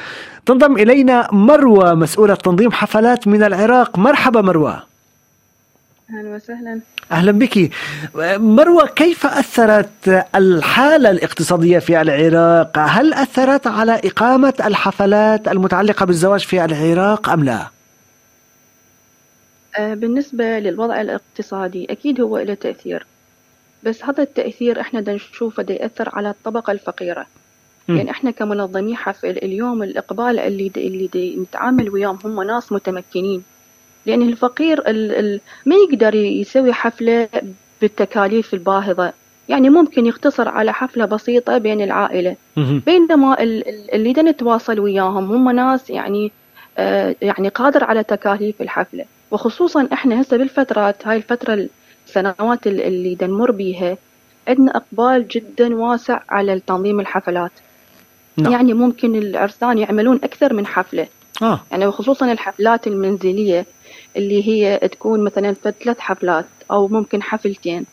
تنضم 0.47 0.77
إلينا 0.77 1.29
مروة 1.33 1.95
مسؤولة 1.95 2.35
تنظيم 2.35 2.73
حفلات 2.73 3.29
من 3.29 3.43
العراق. 3.43 3.99
مرحبا 3.99 4.41
مروة. 4.41 4.83
أهلا 6.11 6.35
وسهلا. 6.35 6.81
أهلا 7.13 7.33
بك. 7.33 7.71
مروة 8.37 8.87
كيف 8.87 9.27
أثرت 9.27 10.25
الحالة 10.35 11.11
الاقتصادية 11.11 11.79
في 11.79 12.01
العراق؟ 12.01 12.79
هل 12.79 13.15
أثرت 13.15 13.67
على 13.67 14.01
إقامة 14.05 14.55
الحفلات 14.65 15.49
المتعلقة 15.49 16.07
بالزواج 16.07 16.41
في 16.41 16.65
العراق 16.65 17.29
أم 17.29 17.45
لا؟ 17.45 17.67
آه، 19.79 19.95
بالنسبة 19.95 20.59
للوضع 20.59 21.01
الاقتصادي 21.01 21.87
أكيد 21.91 22.21
هو 22.21 22.39
له 22.39 22.55
تأثير. 22.55 23.07
بس 23.85 24.05
هذا 24.05 24.23
التأثير 24.23 24.81
إحنا 24.81 25.01
دا 25.01 25.13
نشوفه 25.13 25.63
دا 25.63 25.75
يأثر 25.75 26.11
على 26.13 26.31
الطبقة 26.31 26.71
الفقيرة. 26.71 27.27
م. 27.89 27.97
يعني 27.97 28.11
إحنا 28.11 28.31
كمنظمي 28.31 28.97
حفل 28.97 29.31
اليوم 29.31 29.83
الإقبال 29.83 30.39
اللي 30.39 30.69
دي 30.69 30.87
اللي 30.87 31.07
دي 31.07 31.37
نتعامل 31.37 31.91
وياهم 31.91 32.19
هم 32.25 32.43
ناس 32.43 32.73
متمكنين. 32.73 33.43
لأن 34.07 34.23
الفقير 34.23 34.79
ال 34.79 35.13
ال 35.13 35.41
ما 35.67 35.75
يقدر 35.77 36.15
يسوي 36.15 36.73
حفلة 36.73 37.29
بالتكاليف 37.81 38.55
الباهظة. 38.55 39.13
يعني 39.49 39.71
ممكن 39.71 40.07
يختصر 40.07 40.49
على 40.49 40.73
حفلة 40.73 41.05
بسيطة 41.05 41.59
بين 41.59 41.81
العائلة. 41.81 42.37
بينما 42.87 43.43
اللي 43.43 44.13
دا 44.13 44.23
نتواصل 44.23 44.81
وياهم 44.81 45.33
هم 45.33 45.51
ناس 45.51 45.91
يعني 45.91 46.33
آه 46.79 47.17
يعني 47.23 47.49
قادر 47.49 47.85
على 47.85 48.05
تكاليف 48.05 48.63
الحفلة. 48.63 49.05
وخصوصا 49.31 49.89
إحنا 49.93 50.21
هسه 50.21 50.37
بالفترات 50.37 51.07
هاي 51.07 51.17
الفترة 51.17 51.69
السنوات 52.17 52.67
اللي 52.67 53.15
دنمر 53.15 53.51
بيها 53.51 53.97
عندنا 54.49 54.77
إقبال 54.77 55.29
جدا 55.29 55.77
واسع 55.77 56.21
على 56.29 56.61
تنظيم 56.61 57.01
الحفلات 57.01 57.53
نعم. 58.37 58.53
يعني 58.53 58.75
ممكن 58.75 59.17
العرسان 59.17 59.79
يعملون 59.79 60.21
أكثر 60.25 60.55
من 60.55 60.67
حفلة 60.67 61.07
آه. 61.43 61.61
يعني 61.71 61.87
وخصوصا 61.87 62.33
الحفلات 62.33 62.87
المنزلية 62.87 63.67
اللي 64.17 64.49
هي 64.49 64.89
تكون 64.89 65.25
مثلا 65.25 65.53
ثلاث 65.53 65.99
حفلات 65.99 66.47
أو 66.71 66.89
ممكن 66.89 67.23
حفلتين 67.23 67.85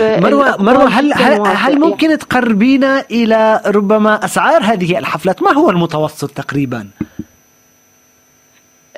مروة 0.00 0.62
مروة 0.62 0.88
هل 0.88 1.12
هل, 1.12 1.46
هل 1.46 1.80
ممكن 1.80 2.18
تقربينا 2.18 3.04
إلى 3.10 3.62
ربما 3.66 4.24
أسعار 4.24 4.62
هذه 4.62 4.98
الحفلات 4.98 5.42
ما 5.42 5.52
هو 5.52 5.70
المتوسط 5.70 6.30
تقريبا؟ 6.30 6.88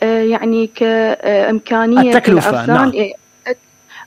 آه 0.03 0.23
يعني 0.23 0.67
كإمكانية 0.67 2.17
التكلفة 2.17 2.67
نعم. 2.67 2.93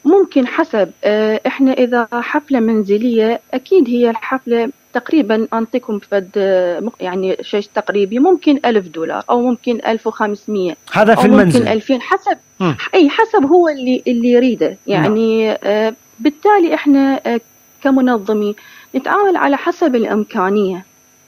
ممكن 0.05 0.47
حسب 0.47 0.91
آه، 1.03 1.41
إحنا 1.47 1.73
إذا 1.73 2.07
حفلة 2.11 2.59
منزلية 2.59 3.41
أكيد 3.53 3.89
هي 3.89 4.09
الحفلة 4.09 4.69
تقريبا 4.93 5.47
أنطيكم 5.53 5.99
فد 5.99 6.29
آه، 6.37 6.91
يعني 6.99 7.37
شيء 7.41 7.61
تقريبي 7.75 8.19
ممكن 8.19 8.59
ألف 8.65 8.87
دولار 8.87 9.23
أو 9.29 9.41
ممكن 9.41 9.79
1500 9.87 10.75
هذا 10.93 11.15
في 11.15 11.25
المنزل 11.25 11.59
ممكن 11.59 11.71
2000 11.71 11.99
حسب 11.99 12.37
م. 12.59 12.73
إي 12.93 13.09
حسب 13.09 13.45
هو 13.45 13.69
اللي 13.69 14.03
اللي 14.07 14.31
يريده 14.31 14.77
يعني 14.87 15.47
نعم. 15.47 15.57
آه 15.63 15.93
بالتالي 16.19 16.73
إحنا 16.73 17.21
آه 17.25 17.41
كمنظمين 17.83 18.55
نتعامل 18.95 19.37
على 19.37 19.57
حسب 19.57 19.95
الإمكانية 19.95 20.85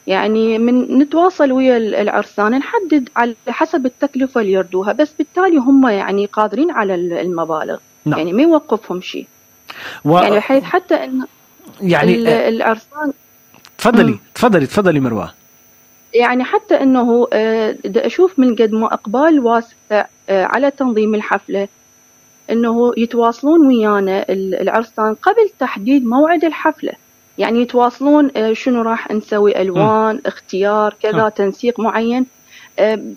يعني 0.07 0.57
من 0.57 0.97
نتواصل 0.97 1.51
ويا 1.51 1.77
العرسان 1.77 2.51
نحدد 2.51 3.09
على 3.15 3.35
حسب 3.47 3.85
التكلفة 3.85 4.41
اللي 4.41 4.51
يردوها 4.51 4.93
بس 4.93 5.13
بالتالي 5.13 5.57
هم 5.57 5.87
يعني 5.87 6.25
قادرين 6.25 6.71
على 6.71 6.95
المبالغ 6.95 7.77
نعم. 8.05 8.19
يعني 8.19 8.33
ما 8.33 8.41
يوقفهم 8.41 9.01
شيء 9.01 9.27
و... 10.05 10.17
يعني 10.17 10.35
بحيث 10.35 10.63
حتى 10.63 10.95
انه 10.95 11.27
يعني 11.81 12.29
آه، 12.29 12.49
العرسان 12.49 13.13
تفضلي 13.77 14.19
تفضلي 14.35 14.65
تفضلي 14.65 14.99
مروه 14.99 15.33
يعني 16.13 16.43
حتى 16.43 16.81
إنه 16.81 17.27
آه، 17.33 17.75
أشوف 17.85 18.39
من 18.39 18.55
قد 18.55 18.71
ما 18.71 18.93
إقبال 18.93 19.39
واسع 19.39 19.75
آه، 19.91 20.05
على 20.29 20.71
تنظيم 20.71 21.15
الحفلة 21.15 21.67
إنه 22.49 22.93
يتواصلون 22.97 23.67
ويانا 23.67 24.25
العرسان 24.29 25.15
قبل 25.15 25.49
تحديد 25.59 26.05
موعد 26.05 26.45
الحفلة 26.45 26.93
يعني 27.37 27.61
يتواصلون 27.61 28.31
شنو 28.53 28.81
راح 28.81 29.11
نسوي 29.11 29.61
ألوان 29.61 30.15
م. 30.15 30.21
اختيار 30.25 30.95
كذا 31.01 31.25
م. 31.25 31.29
تنسيق 31.29 31.79
معين 31.79 32.25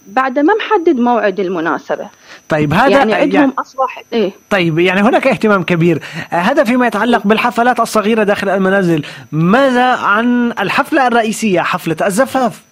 بعد 0.06 0.38
ما 0.38 0.54
محدد 0.54 0.96
موعد 0.96 1.40
المناسبة. 1.40 2.08
طيب 2.48 2.74
هذا 2.74 2.88
يعني 2.88 3.14
عندهم 3.14 3.40
يعني 3.40 3.52
أصبح 3.58 4.02
إيه؟ 4.12 4.32
طيب 4.50 4.78
يعني 4.78 5.00
هناك 5.00 5.26
اهتمام 5.26 5.62
كبير. 5.62 6.02
هذا 6.30 6.64
فيما 6.64 6.86
يتعلق 6.86 7.26
بالحفلات 7.26 7.80
الصغيرة 7.80 8.22
داخل 8.22 8.48
المنازل. 8.48 9.04
ماذا 9.32 9.84
عن 9.84 10.52
الحفلة 10.52 11.06
الرئيسية 11.06 11.60
حفلة 11.60 11.96
الزفاف؟ 12.06 12.62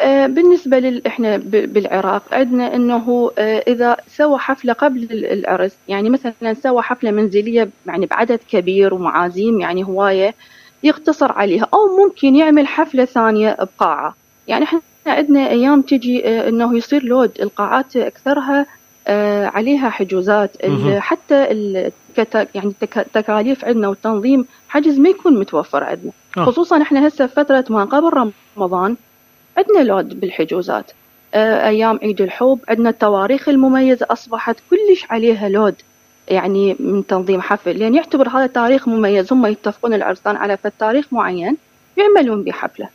آه، 0.00 0.26
بالنسبة 0.26 0.78
لل 0.78 1.06
إحنا 1.06 1.36
بالعراق 1.46 2.22
عندنا 2.32 2.74
إنه 2.74 3.30
آه، 3.38 3.64
إذا 3.68 3.96
سوى 4.08 4.38
حفلة 4.38 4.72
قبل 4.72 5.08
العرس 5.10 5.76
يعني 5.88 6.10
مثلا 6.10 6.54
سوى 6.54 6.82
حفلة 6.82 7.10
منزلية 7.10 7.68
يعني 7.86 8.06
بعدد 8.06 8.40
كبير 8.50 8.94
ومعازيم 8.94 9.60
يعني 9.60 9.84
هواية 9.84 10.34
يقتصر 10.82 11.32
عليها 11.32 11.68
أو 11.74 11.96
ممكن 12.04 12.36
يعمل 12.36 12.66
حفلة 12.66 13.04
ثانية 13.04 13.56
بقاعة. 13.60 14.14
يعني 14.48 14.64
إحنا 14.64 14.80
عندنا 15.12 15.50
أيام 15.50 15.82
تجي 15.82 16.28
آه، 16.28 16.48
إنه 16.48 16.76
يصير 16.76 17.04
لود 17.04 17.30
القاعات 17.40 17.96
أكثرها 17.96 18.66
آه، 19.08 19.46
عليها 19.46 19.90
حجوزات. 19.90 20.50
حتى 20.98 21.44
يعني 22.54 22.74
التكاليف 22.96 23.64
عندنا 23.64 23.88
والتنظيم 23.88 24.46
حجز 24.68 24.98
ما 24.98 25.08
يكون 25.08 25.38
متوفر 25.38 25.84
عندنا. 25.84 26.12
آه. 26.38 26.44
خصوصا 26.44 26.82
إحنا 26.82 27.08
هسه 27.08 27.26
فترة 27.26 27.64
ما 27.70 27.84
قبل 27.84 28.32
رمضان 28.56 28.96
عندنا 29.56 29.82
لود 29.82 30.20
بالحجوزات. 30.20 30.90
أيام 31.34 31.98
عيد 32.02 32.20
الحب 32.20 32.58
عندنا 32.68 32.90
التواريخ 32.90 33.48
المميزة 33.48 34.06
أصبحت 34.10 34.56
كلش 34.70 35.06
عليها 35.10 35.48
لود 35.48 35.74
يعني 36.28 36.76
من 36.78 37.06
تنظيم 37.06 37.40
حفل. 37.40 37.78
لأن 37.78 37.94
يعتبر 37.94 38.28
هذا 38.28 38.46
تاريخ 38.46 38.88
مميز 38.88 39.32
هم 39.32 39.46
يتفقون 39.46 39.94
العرسان 39.94 40.36
على 40.36 40.58
تاريخ 40.78 41.12
معين 41.12 41.56
يعملون 41.96 42.44
بحفلة. 42.44 42.88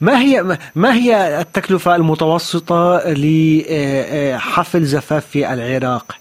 ما 0.00 0.20
هي 0.20 0.58
ما 0.74 0.94
هي 0.94 1.40
التكلفة 1.40 1.96
المتوسطة 1.96 3.02
لحفل 3.06 4.84
زفاف 4.84 5.26
في 5.26 5.52
العراق؟ 5.52 6.16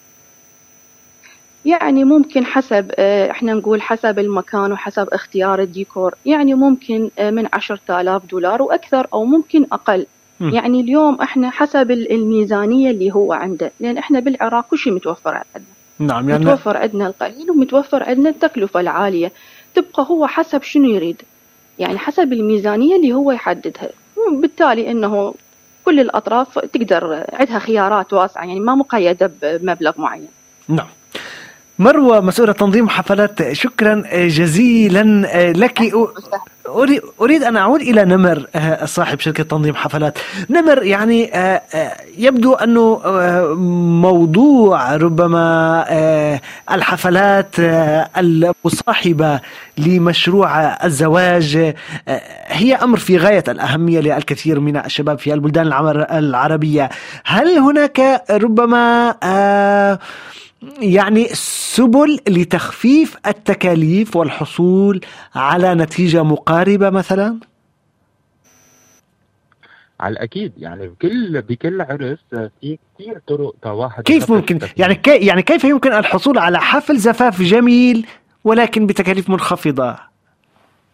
يعني 1.65 2.04
ممكن 2.04 2.46
حسب 2.46 2.92
آه، 2.96 3.32
إحنا 3.32 3.54
نقول 3.54 3.82
حسب 3.82 4.20
المكان 4.20 4.72
وحسب 4.72 5.08
اختيار 5.12 5.62
الديكور. 5.62 6.15
يعني 6.26 6.54
ممكن 6.54 7.10
آه، 7.20 7.32
من 7.32 7.48
عشرة 7.54 8.02
آلاف 8.02 8.26
دولار 8.26 8.62
وأكثر 8.62 9.08
أو 9.13 9.26
ممكن 9.26 9.65
أقل. 9.72 10.06
م. 10.39 10.50
يعني 10.50 10.82
اليوم 10.82 11.22
إحنا 11.22 11.50
حسب 11.50 11.92
الميزانية 11.92 12.92
اللي 12.92 13.12
هو 13.13 13.34
عنده. 13.34 13.72
لأن 13.80 13.98
إحنا 13.98 14.20
بالعراق 14.20 14.68
كل 14.70 14.78
شيء 14.78 14.94
متوفر 14.94 15.34
عندنا. 15.34 15.74
نعم 16.00 16.30
يعني 16.30 16.46
متوفر 16.46 16.78
عندنا 16.78 17.08
القليل 17.08 17.52
ومتوفر 17.52 18.04
عندنا 18.04 18.30
التكلفة 18.30 18.80
العالية. 18.80 19.32
تبقى 19.76 20.06
هو 20.10 20.28
حسب 20.28 20.62
شنو 20.63 20.89
يريد. 20.89 21.22
يعني 21.80 21.98
حسب 21.98 22.34
الميزانية 22.34 22.96
اللي 22.96 23.13
هو 23.13 23.32
يحددها. 23.32 23.89
بالتالي 24.32 24.92
أنه 24.92 25.34
كل 25.86 26.00
الأطراف 26.00 26.60
تقدر 26.60 27.26
عندها 27.34 27.60
خيارات 27.60 28.13
واسعة 28.13 28.46
يعني 28.46 28.60
ما 28.60 28.76
مقيدة 28.76 29.32
بمبلغ 29.42 30.02
معين. 30.02 30.28
نعم. 30.68 30.88
مروة 31.80 32.20
مسؤولة 32.20 32.52
تنظيم 32.52 32.89
حفلات. 32.89 33.54
شكرا 33.54 34.04
جزيلا 34.13 35.04
لك. 35.52 35.80
أريد 37.22 37.44
أن 37.44 37.58
أعود 37.58 37.82
إلى 37.82 38.06
نمر 38.06 38.46
صاحب 38.86 39.20
شركة 39.20 39.44
تنظيم 39.44 39.76
حفلات. 39.76 40.18
نمر 40.50 40.84
يعني 40.84 41.32
يبدو 42.18 42.54
أنه 42.54 43.02
موضوع 44.02 44.96
ربما 44.96 45.86
الحفلات 46.72 47.56
المصاحبة 48.18 49.39
لمشروع 49.78 50.62
الزواج 50.86 51.74
هي 52.48 52.76
أمر 52.76 52.98
في 52.98 53.18
غاية 53.18 53.44
الأهمية 53.48 54.00
للكثير 54.00 54.60
من 54.60 54.78
الشباب 54.78 55.20
في 55.20 55.34
البلدان 55.34 55.68
العربية. 56.12 56.89
هل 57.26 57.58
هناك 57.58 58.24
ربما 58.32 59.15
يعني 60.82 61.28
سبل 61.34 62.19
لتخفيف 62.30 63.17
التكاليف 63.28 64.15
والحصول 64.15 65.02
على 65.36 65.76
نتيجة 65.76 66.24
مقاربة 66.24 66.89
مثلا؟ 66.89 67.39
على 70.00 70.13
الأكيد 70.13 70.54
يعني 70.58 70.88
بكل 70.88 71.41
بكل 71.41 71.82
عرس 71.82 72.19
في 72.62 72.78
كثير 72.95 73.22
طرق 73.28 73.67
واحد 73.67 74.04
كيف 74.04 74.32
ممكن 74.32 74.60
يعني 74.78 74.95
كي 74.95 75.15
يعني 75.15 75.41
كيف 75.41 75.63
يمكن 75.63 75.93
الحصول 75.93 76.38
على 76.38 76.60
حفل 76.60 76.98
زفاف 76.98 77.41
جميل 77.41 78.06
ولكن 78.43 78.88
بتكاليف 78.88 79.30
منخفضة 79.30 79.95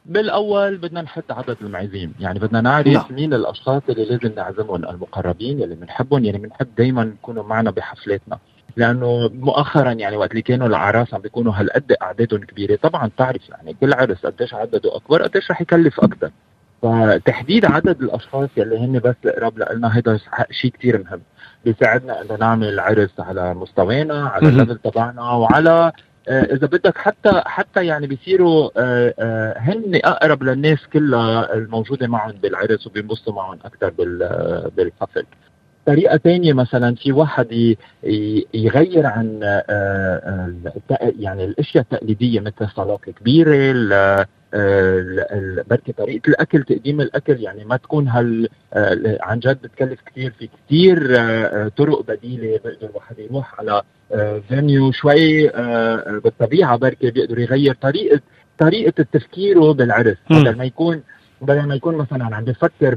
بالأول 0.05 0.77
بدنا 0.77 1.01
نحط 1.01 1.31
عدد 1.31 1.57
المعزيم 1.61 2.13
يعني 2.19 2.39
بدنا 2.39 2.61
نعرف 2.61 2.87
لا. 2.87 3.05
مين 3.09 3.33
الأشخاص 3.33 3.81
اللي 3.89 4.05
لازم 4.05 4.35
نعزمهم 4.35 4.85
المقربين 4.85 5.63
اللي 5.63 5.75
بنحبهم 5.75 6.25
يعني 6.25 6.37
بنحب 6.37 6.67
دائما 6.77 7.03
يكونوا 7.03 7.43
معنا 7.43 7.71
بحفلاتنا 7.71 8.39
لأنه 8.77 9.29
مؤخرا 9.33 9.91
يعني 9.91 10.17
وقت 10.17 10.31
اللي 10.31 10.41
كانوا 10.41 10.67
العراس 10.67 11.13
عم 11.13 11.21
بيكونوا 11.21 11.53
هالقد 11.55 11.95
أعدادهم 12.01 12.43
كبيرة 12.43 12.75
طبعا 12.75 13.07
بتعرف 13.07 13.49
يعني 13.49 13.75
كل 13.81 13.93
عرس 13.93 14.25
قديش 14.25 14.53
عدده 14.53 14.95
أكبر 14.95 15.23
قديش 15.23 15.51
رح 15.51 15.61
يكلف 15.61 15.99
أكثر 15.99 16.31
فتحديد 16.81 17.65
عدد 17.65 18.01
الأشخاص 18.01 18.49
يلي 18.57 18.77
هن 18.77 18.99
بس 18.99 19.15
القراب 19.25 19.59
لنا 19.59 19.87
هذا 19.87 20.19
شيء 20.51 20.71
كثير 20.71 21.03
مهم. 21.03 21.21
بيساعدنا 21.65 22.21
إنه 22.21 22.35
نعمل 22.35 22.79
عرس 22.79 23.19
على 23.19 23.53
مستوانا 23.53 24.27
على 24.27 24.47
الليفل 24.49 24.77
تبعنا 24.77 25.21
وعلى 25.21 25.91
آه، 26.27 26.43
إذا 26.43 26.67
بدك 26.67 26.97
حتى 26.97 27.41
حتى 27.45 27.85
يعني 27.85 28.07
بيصيروا 28.07 28.69
آه، 28.77 29.13
آه، 29.19 29.57
هن 29.57 29.99
أقرب 30.03 30.43
للناس 30.43 30.79
كلها 30.93 31.53
الموجودة 31.53 32.07
معهم 32.07 32.31
بالعرس 32.31 32.87
وبينبسطوا 32.87 33.33
معهم 33.33 33.59
أكثر 33.65 33.89
بالحفل. 34.75 35.25
طريقة 35.85 36.17
ثانية 36.17 36.53
مثلا 36.53 36.95
في 36.95 37.11
واحد 37.11 37.75
يغير 38.53 39.05
عن 39.05 39.39
آه، 39.43 39.63
آه، 40.91 41.13
يعني 41.19 41.45
الأشياء 41.45 41.83
التقليدية 41.83 42.39
مثل 42.39 42.55
الصلاة 42.61 42.99
الكبيرة 43.07 44.27
بركي 45.69 45.91
طريقة 45.91 46.29
الأكل 46.29 46.63
تقديم 46.63 47.01
الأكل 47.01 47.39
يعني 47.39 47.65
ما 47.65 47.77
تكون 47.77 48.07
هال 48.07 48.49
آه، 48.73 49.17
عن 49.21 49.39
جد 49.39 49.61
بتكلف 49.61 49.99
كثير 50.05 50.33
في 50.39 50.49
كثير 50.67 51.15
طرق 51.69 52.05
بديلة 52.07 52.59
بيقدر 52.63 52.89
الواحد 52.89 53.19
يروح 53.19 53.59
على 53.59 53.81
venue 54.47 54.91
شوي 54.91 55.47
بالطبيعة 56.19 56.77
بركي 56.77 57.11
بيقدر 57.11 57.39
يغير 57.39 57.77
طريقة 57.81 58.19
طريقة 58.59 59.05
تفكيره 59.11 59.73
بالعرس 59.73 60.17
بدل 60.29 60.57
ما 60.57 60.65
يكون 60.65 61.01
بدل 61.41 61.67
ما 61.67 61.75
يكون 61.75 61.95
مثلا 61.95 62.35
عم 62.35 62.43
بفكر 62.43 62.95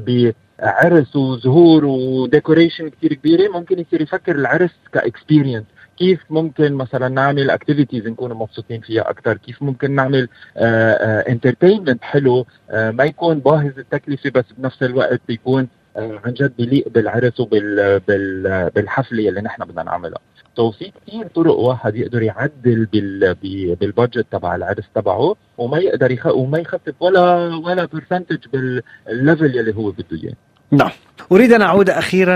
بعرس 0.61 1.15
وزهور 1.15 1.85
و 1.85 1.94
decoration 1.94 2.89
كثير 2.89 3.13
كبيرة 3.13 3.51
ممكن 3.51 3.79
يصير 3.79 4.01
يفكر 4.01 4.35
العرس 4.35 4.71
ك 4.93 4.99
experience 4.99 5.63
كيف 5.97 6.19
ممكن 6.29 6.73
مثلا 6.73 7.07
نعمل 7.07 7.49
activities 7.49 8.07
نكون 8.07 8.33
مبسوطين 8.33 8.81
فيها 8.81 9.09
أكثر 9.09 9.37
كيف 9.37 9.63
ممكن 9.63 9.91
نعمل 9.91 10.27
entertainment 10.57 11.89
آه، 11.89 12.07
آه، 12.07 12.11
حلو؟ 12.11 12.45
آه، 12.69 12.91
ما 12.91 13.03
يكون 13.03 13.39
باهظ 13.39 13.79
التكلفة 13.79 14.29
بس 14.29 14.45
بنفس 14.57 14.83
الوقت 14.83 15.21
يكون 15.29 15.67
عن 15.95 16.33
جد 16.33 16.53
بيليق 16.57 16.89
بالعرس 16.89 17.39
وبالحفله 17.39 19.29
اللي 19.29 19.41
نحن 19.41 19.63
بدنا 19.63 19.83
نعملها. 19.83 20.19
so 20.55 20.71
في 20.71 20.91
كثير 21.07 21.27
طرق 21.27 21.55
واحد 21.55 21.95
يقدر 21.95 22.21
يعدل 22.21 22.85
بال 22.85 23.35
بال 23.75 23.88
budget 23.88 24.25
تبع 24.31 24.55
العرس 24.55 24.83
تبعه 24.95 25.35
وما 25.57 25.77
يقدر 25.77 26.11
يخ... 26.11 26.27
وما 26.27 26.59
يخفف 26.59 26.93
ولا 26.99 27.55
ولا 27.55 27.85
percentage 27.85 28.37
بال 28.53 28.82
level 28.82 29.55
يلي 29.55 29.75
هو 29.75 29.91
بده 29.91 30.23
إياه. 30.23 30.33
نعم. 30.71 30.91
أريد 31.31 31.53
أن 31.53 31.61
أعود 31.61 31.89
أخيرا 31.89 32.35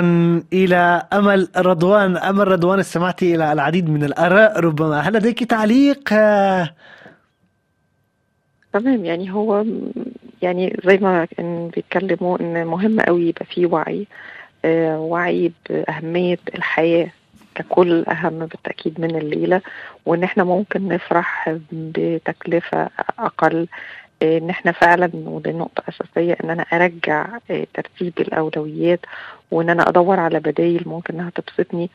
إلى 0.53 1.01
أمل 1.13 1.47
رضوان 1.57 2.17
أمل 2.17 2.47
رضوان 2.47 2.79
استمعت 2.79 3.23
إلى 3.23 3.53
العديد 3.53 3.89
من 3.89 4.03
الآراء. 4.03 4.59
ربما 4.59 4.99
هل 4.99 5.13
لديك 5.13 5.43
تعليق؟ 5.43 6.09
تمام 8.73 9.05
يعني 9.05 9.31
هو 9.33 9.65
يعني 10.41 10.77
زي 10.85 10.97
ما 10.97 11.25
كان 11.25 11.67
بيتكلموا 11.75 12.39
إن 12.41 12.67
مهم 12.67 12.99
قوي 13.01 13.27
يبقى 13.29 13.45
فيه 13.45 13.65
وعي 13.65 14.07
آه 14.65 14.99
وعي 14.99 15.51
بأهمية 15.69 16.39
الحياة 16.55 17.07
ككل 17.55 18.05
أهم 18.05 18.39
بالتأكيد 18.39 19.01
من 19.01 19.15
الليلة 19.15 19.61
وإن 20.05 20.23
إحنا 20.23 20.43
ممكن 20.43 20.87
نفرح 20.87 21.55
بتكلفة 21.71 22.89
أقل. 23.19 23.67
إن 24.23 24.49
إحنا 24.49 24.71
فعلا 24.71 25.09
ودي 25.13 25.51
نقطة 25.51 25.83
أساسية 25.89 26.37
إن 26.43 26.49
أنا 26.49 26.63
أرجع 26.63 27.27
ترتيب 27.73 28.13
الأولويات 28.19 28.99
وإن 29.51 29.69
أنا 29.69 29.89
أدور 29.89 30.19
على 30.19 30.39
بدايل 30.39 30.83
ممكن 30.85 31.13
إنها 31.13 31.29
تبسطني. 31.29 31.89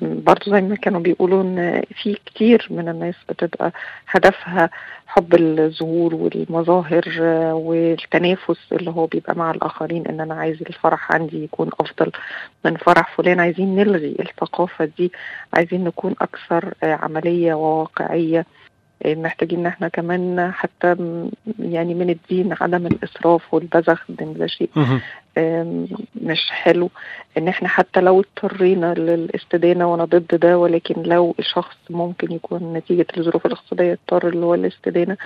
برضو 0.00 0.50
زي 0.50 0.60
ما 0.60 0.76
كانوا 0.76 1.00
بيقولوا 1.00 1.42
إن 1.42 1.82
في 2.02 2.18
كتير 2.26 2.66
من 2.70 2.88
الناس 2.88 3.14
بتبقى 3.28 3.72
هدفها 4.08 4.70
حب 5.06 5.34
الظهور 5.34 6.14
والمظاهر 6.14 7.04
آه، 7.20 7.54
والتنافس 7.54 8.72
اللي 8.72 8.90
هو 8.90 9.06
بيبقى 9.06 9.36
مع 9.36 9.50
الآخرين 9.50 10.06
إن 10.06 10.20
أنا 10.20 10.34
عايز 10.34 10.62
الفرح 10.62 11.12
عندي 11.12 11.44
يكون 11.44 11.70
أفضل 11.80 12.12
من 12.64 12.76
فرح 12.76 13.16
فلان. 13.16 13.40
عايزين 13.40 13.76
نلغي 13.76 14.16
الثقافة 14.20 14.84
دي 14.98 15.12
عايزين 15.54 15.84
نكون 15.84 16.14
أكثر 16.20 16.74
آه، 16.82 16.94
عملية 16.94 17.54
وواقعية. 17.54 18.38
آه، 18.40 18.69
محتاجين 19.06 19.58
إن 19.60 19.66
إحنا 19.66 19.88
كمان 19.88 20.50
حتى 20.54 20.96
يعني 21.58 21.94
من 21.94 22.10
الدين 22.10 22.54
عدم 22.60 22.86
الإسراف 22.86 23.54
والبذخ 23.54 24.04
ده 24.08 24.46
شيء. 24.46 24.70
مش 26.22 26.50
حلو 26.50 26.90
إن 27.38 27.48
إحنا 27.48 27.68
حتى 27.68 28.00
لو 28.00 28.20
اضطرينا 28.20 28.94
للاستدانة 28.94 29.92
وأنا 29.92 30.04
ضد 30.04 30.34
ده 30.34 30.58
ولكن 30.58 31.02
لو 31.02 31.34
الشخص 31.38 31.76
ممكن 31.90 32.32
يكون 32.32 32.72
نتيجة 32.72 33.06
الظروف 33.16 33.46
الاقتصادية 33.46 33.92
اضطر 33.92 34.28
اللي 34.28 34.46
هو 34.46 34.54
الاستدانة 34.54 35.16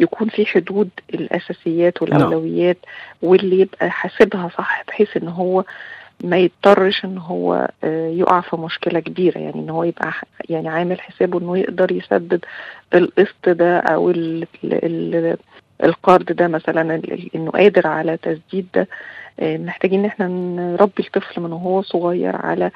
يكون 0.00 0.28
في 0.28 0.46
حدود 0.46 0.88
الأساسيات 1.14 2.02
والأولويات 2.02 2.78
واللي 3.22 3.60
يبقى 3.60 3.90
حاسبها 3.90 4.48
صح 4.58 4.82
بحيث 4.88 5.16
إن 5.16 5.28
هو 5.28 5.64
ما 6.24 6.36
يضطرش 6.38 7.04
إن 7.04 7.18
هو 7.18 7.68
آه، 7.84 8.08
يقع 8.08 8.40
في 8.40 8.56
مشكلة 8.56 9.00
كبيرة 9.00 9.38
يعني 9.38 9.54
إن 9.54 9.70
هو 9.70 9.84
يبقى 9.84 10.12
يعني 10.48 10.68
عامل 10.68 11.00
حسابه 11.00 11.38
إنه 11.38 11.58
يقدر 11.58 11.92
يسدد 11.92 12.44
القسط 12.94 13.48
ده 13.48 13.78
أو 13.78 14.10
ال 14.10 14.46
ال 14.64 15.36
القرض 15.84 16.24
ده 16.32 16.48
مثلا 16.48 17.02
إنه 17.34 17.50
قادر 17.50 17.86
على 17.86 18.16
تسديد 18.16 18.66
ده. 18.74 18.88
آه، 19.40 19.56
محتاجين 19.56 20.00
إن 20.00 20.06
إحنا 20.06 20.28
نربي 20.28 21.02
الطفل 21.06 21.40
من 21.40 21.52
وهو 21.52 21.82
صغير 21.82 22.36
على 22.36 22.70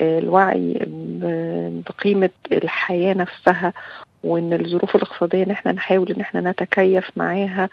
آه، 0.00 0.18
الوعي 0.18 0.78
بقيمة 1.88 2.30
الحياة 2.52 3.14
نفسها 3.14 3.72
وإن 4.24 4.52
الظروف 4.52 4.96
الاقتصادية 4.96 5.42
إن 5.44 5.50
إحنا 5.50 5.72
نحاول 5.72 6.12
إن 6.12 6.20
إحنا 6.20 6.40
نتكيف 6.50 7.10
معاها 7.16 7.68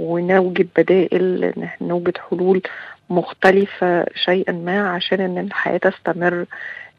ونوجد 0.00 0.68
بدائل 0.76 1.52
نوجد 1.80 2.16
حلول 2.30 2.62
مختلفة 3.12 4.06
شيئا 4.14 4.52
ما 4.52 4.88
عشان 4.90 5.20
إن 5.20 5.38
الحياة 5.38 5.76
تستمر. 5.78 6.46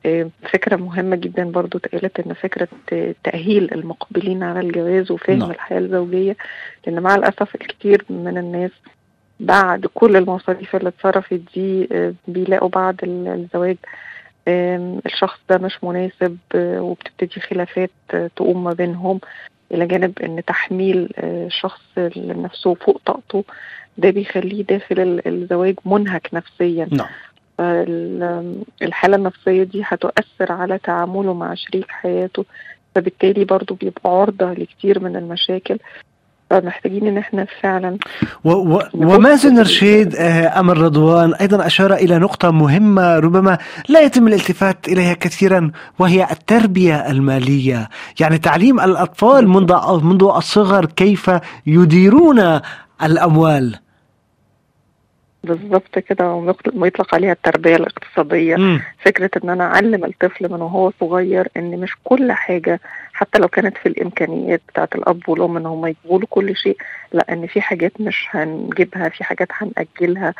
آه، 0.05 0.29
فكرة 0.53 0.75
مهمة 0.75 1.15
جدا 1.15 1.43
برضو 1.43 1.77
اتقالت 1.77 2.19
إن 2.19 2.33
فكرة 2.33 2.67
تأهيل 3.23 3.73
المقبلين 3.73 4.43
على 4.43 4.59
الجواز 4.59 5.11
وفهم 5.11 5.39
نعم. 5.39 5.51
الحياة 5.51 5.79
الزوجية 5.79 6.35
لأن 6.87 6.99
مع 6.99 7.15
الأسف 7.15 7.55
الكثير 7.55 8.05
من 8.09 8.37
الناس 8.37 8.71
بعد 9.39 9.85
كل 9.93 10.15
المصاريف 10.17 10.75
اللي 10.75 10.89
اتصرفت 10.89 11.41
دي 11.55 11.89
آه، 11.91 12.13
بيلاقوا 12.27 12.69
بعد 12.69 12.99
ال- 13.03 13.27
الزواج. 13.27 13.77
الشخص 15.05 15.39
ده 15.49 15.57
مش 15.57 15.83
مناسب 15.83 16.37
آه، 16.55 16.81
وبتبتدي 16.81 17.41
خلافات 17.41 17.89
تقوم 18.35 18.63
ما 18.63 18.73
بينهم. 18.73 19.19
إلى 19.71 19.85
جانب 19.87 20.19
إن 20.19 20.45
تحميل 20.47 21.09
الشخص 21.17 21.81
لنفسه 21.97 22.73
فوق 22.73 23.01
طاقته. 23.05 23.43
ده 23.97 24.09
بيخليه 24.09 24.63
داخل 24.63 24.99
ال- 24.99 25.27
الزواج 25.27 25.75
منهك 25.85 26.29
نفسيا. 26.33 26.87
نعم. 26.91 27.07
فالحالة 27.57 29.15
النفسية 29.15 29.63
دي 29.63 29.81
هتؤثر 29.85 30.51
على 30.51 30.77
تعامله 30.77 31.33
مع 31.33 31.53
شريك 31.53 31.85
حياته 31.89 32.45
فبالتالي 32.95 33.45
برضو 33.45 33.73
بيبقى 33.73 34.09
عرضة 34.11 34.53
لكتير 34.53 34.99
من 34.99 35.15
المشاكل. 35.15 35.77
فمحتاجين 36.49 37.07
إن 37.07 37.17
إحنا 37.17 37.45
فعلا 37.61 37.97
و 38.43 38.51
و 38.51 38.81
ومازن 38.93 39.59
رشيد 39.59 40.15
آه، 40.15 40.59
أمر 40.59 40.77
رضوان 40.77 41.33
أيضا 41.33 41.65
أشار 41.65 41.93
إلى 41.93 42.17
نقطة 42.19 42.51
مهمة 42.51 43.19
ربما 43.19 43.57
لا 43.89 44.01
يتم 44.01 44.27
الالتفات 44.27 44.87
إليها 44.87 45.13
كثيرا 45.13 45.71
وهي 45.99 46.27
التربية 46.31 47.11
المالية. 47.11 47.89
يعني 48.19 48.37
تعليم 48.37 48.79
الأطفال 48.79 49.47
منذ 49.49 50.03
منذ 50.03 50.23
الصغر 50.23 50.85
كيف 50.85 51.31
يديرون 51.65 52.59
الأموال 53.05 53.79
بالظبط 55.43 55.99
كده 55.99 56.33
ويطلق 56.75 57.15
عليها 57.15 57.31
التربية 57.31 57.75
الاقتصادية 57.75 58.55
مم. 58.55 58.81
فكرة 58.99 59.29
إن 59.43 59.49
أنا 59.49 59.63
أعلم 59.63 60.05
الطفل 60.05 60.51
من 60.51 60.61
وهو 60.61 60.91
صغير 60.99 61.47
إن 61.57 61.79
مش 61.79 61.95
كل 62.03 62.31
حاجة 62.31 62.79
حتى 63.13 63.39
لو 63.39 63.47
كانت 63.47 63.77
في 63.77 63.85
الإمكانيات 63.89 64.61
بتاعت 64.69 64.95
الأب 64.95 65.29
والأم 65.29 65.57
إن 65.57 65.65
هم 65.65 65.85
يجيبوا 65.85 66.19
له 66.19 66.27
كل 66.29 66.55
شيء 66.55 66.77
لأ 67.13 67.33
إن 67.33 67.47
في 67.47 67.61
حاجات 67.61 68.01
مش 68.01 68.27
هنجيبها 68.31 69.09
في 69.09 69.23
حاجات 69.23 69.47
هنأجلها 69.51 70.33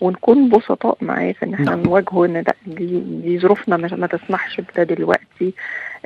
ونكون 0.00 0.48
بسطاء 0.48 0.98
معاه 1.00 1.32
في 1.32 1.44
إن 1.46 1.54
إحنا 1.54 1.66
نعم. 1.70 1.82
نواجهه 1.82 2.24
إن 2.24 2.42
ده 2.42 2.54
دي, 2.66 3.00
دي 3.00 3.38
ظروفنا 3.38 3.76
ما 3.76 4.06
تسمحش 4.06 4.60
بده 4.60 4.82
دلوقتي 4.82 5.54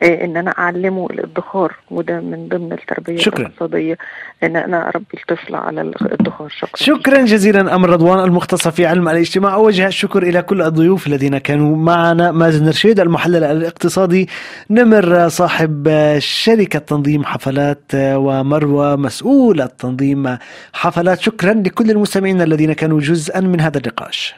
إن 0.02 0.36
أنا 0.36 0.50
أعلمه 0.50 1.06
الادخار 1.10 1.74
وده 1.90 2.20
من 2.20 2.48
ضمن 2.48 2.72
التربية 2.72 3.16
شكراً. 3.16 3.40
الاقتصادية 3.40 3.98
إن 4.42 4.56
أنا 4.56 4.88
أربي 4.88 5.18
الطفل 5.20 5.54
على 5.54 5.80
الادخار. 5.80 6.48
شكرا. 6.48 6.70
شكرا 6.74 7.22
جزيلا 7.24 7.74
أمر 7.74 7.90
رضوان 7.90 8.24
المختصة 8.24 8.70
في 8.70 8.86
علم 8.86 9.08
الاجتماع. 9.08 9.54
أوجه 9.54 9.86
الشكر 9.86 10.22
إلى 10.22 10.42
كل 10.42 10.62
الضيوف 10.62 11.06
الذين 11.06 11.38
كانوا 11.38 11.76
معنا. 11.76 12.32
مازن 12.32 12.68
رشيد 12.68 13.00
المحلل 13.00 13.44
الاقتصادي. 13.44 14.28
نمر 14.70 15.28
صاحب 15.28 15.88
شركة 16.18 16.78
تنظيم 16.78 17.24
حفلات 17.24 17.82
ومروة 17.94 18.96
مسؤول 18.96 19.68
تنظيم 19.68 20.38
حفلات. 20.72 21.20
شكرا 21.20 21.54
لكل 21.54 21.90
المستمعين 21.90 22.42
الذين 22.42 22.72
كانوا 22.72 23.00
جزءا 23.00 23.40
من 23.40 23.60
هذا 23.60 23.78
النقاش. 23.78 24.34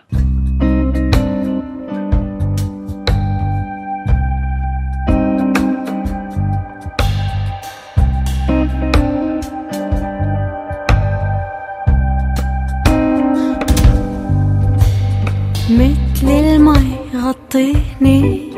مثل 16.26 16.34
المي 16.34 16.96
غطيني 17.16 18.50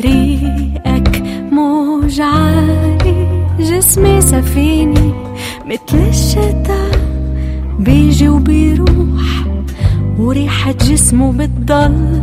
ريقك 0.00 1.22
موج 1.52 2.20
عالي 2.20 3.46
جسمي 3.58 4.20
سفينة 4.20 5.14
مثل 5.66 5.98
الشتا 6.08 6.90
بيجي 7.78 8.28
وبيروح 8.28 9.46
وريحة 10.18 10.72
جسمه 10.72 11.32
بتضل. 11.32 12.22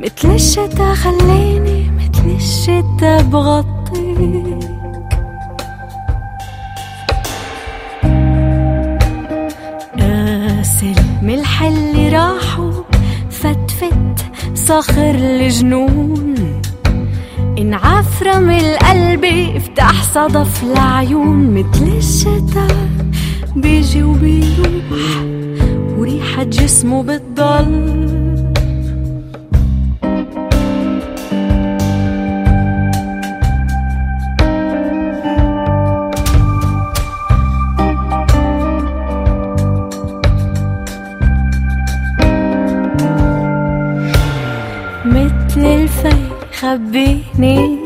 مثل 0.00 0.34
الشتا 0.34 0.94
خليني 0.94 1.90
مثل 1.90 2.36
الشتا 2.36 3.22
بغطيك. 3.22 3.76
اللي 11.26 11.36
راحوا 11.40 11.85
فتفت 14.66 14.90
صخر 14.90 15.14
الجنون. 15.14 16.34
انعفرم 17.58 18.50
القلب 18.50 19.24
افتح 19.56 20.02
صدف 20.02 20.64
العيون. 20.64 21.54
مثل 21.54 21.96
الشتا 21.96 22.66
بيجي 23.56 24.02
وبيروح 24.02 25.22
وريحة 25.98 26.42
جسمه 26.42 27.02
بتضل. 27.02 28.25
خبيني 46.76 47.78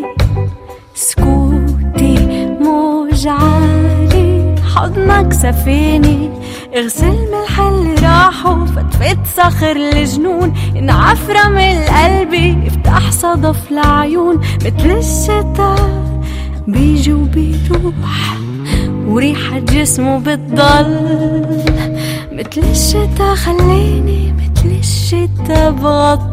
سكوتي 0.95 2.47
موج 2.61 3.28
عالي 3.28 4.55
حضنك 4.74 5.32
سفيني 5.32 6.30
اغسل 6.76 7.07
ملح 7.07 7.61
اللي 7.61 7.95
راحوا. 7.95 8.66
فتفت 8.66 9.18
صخر 9.36 9.76
الجنون 9.76 10.55
انعفرم 10.76 11.59
القلب. 11.59 12.34
افتح 12.66 13.11
صدف 13.11 13.70
العيون 13.70 14.41
مثل 14.64 14.91
الشتا 14.91 15.74
بيجي 16.66 17.12
وبيروح. 17.12 18.36
وريحة 19.07 19.59
جسمه 19.59 20.18
بتضل 20.18 21.01
مثل 22.32 22.62
الشتا 22.70 23.34
خليني 23.34 24.34
مثل 24.34 24.68
الشتا 24.78 25.70
بغطي. 25.70 26.30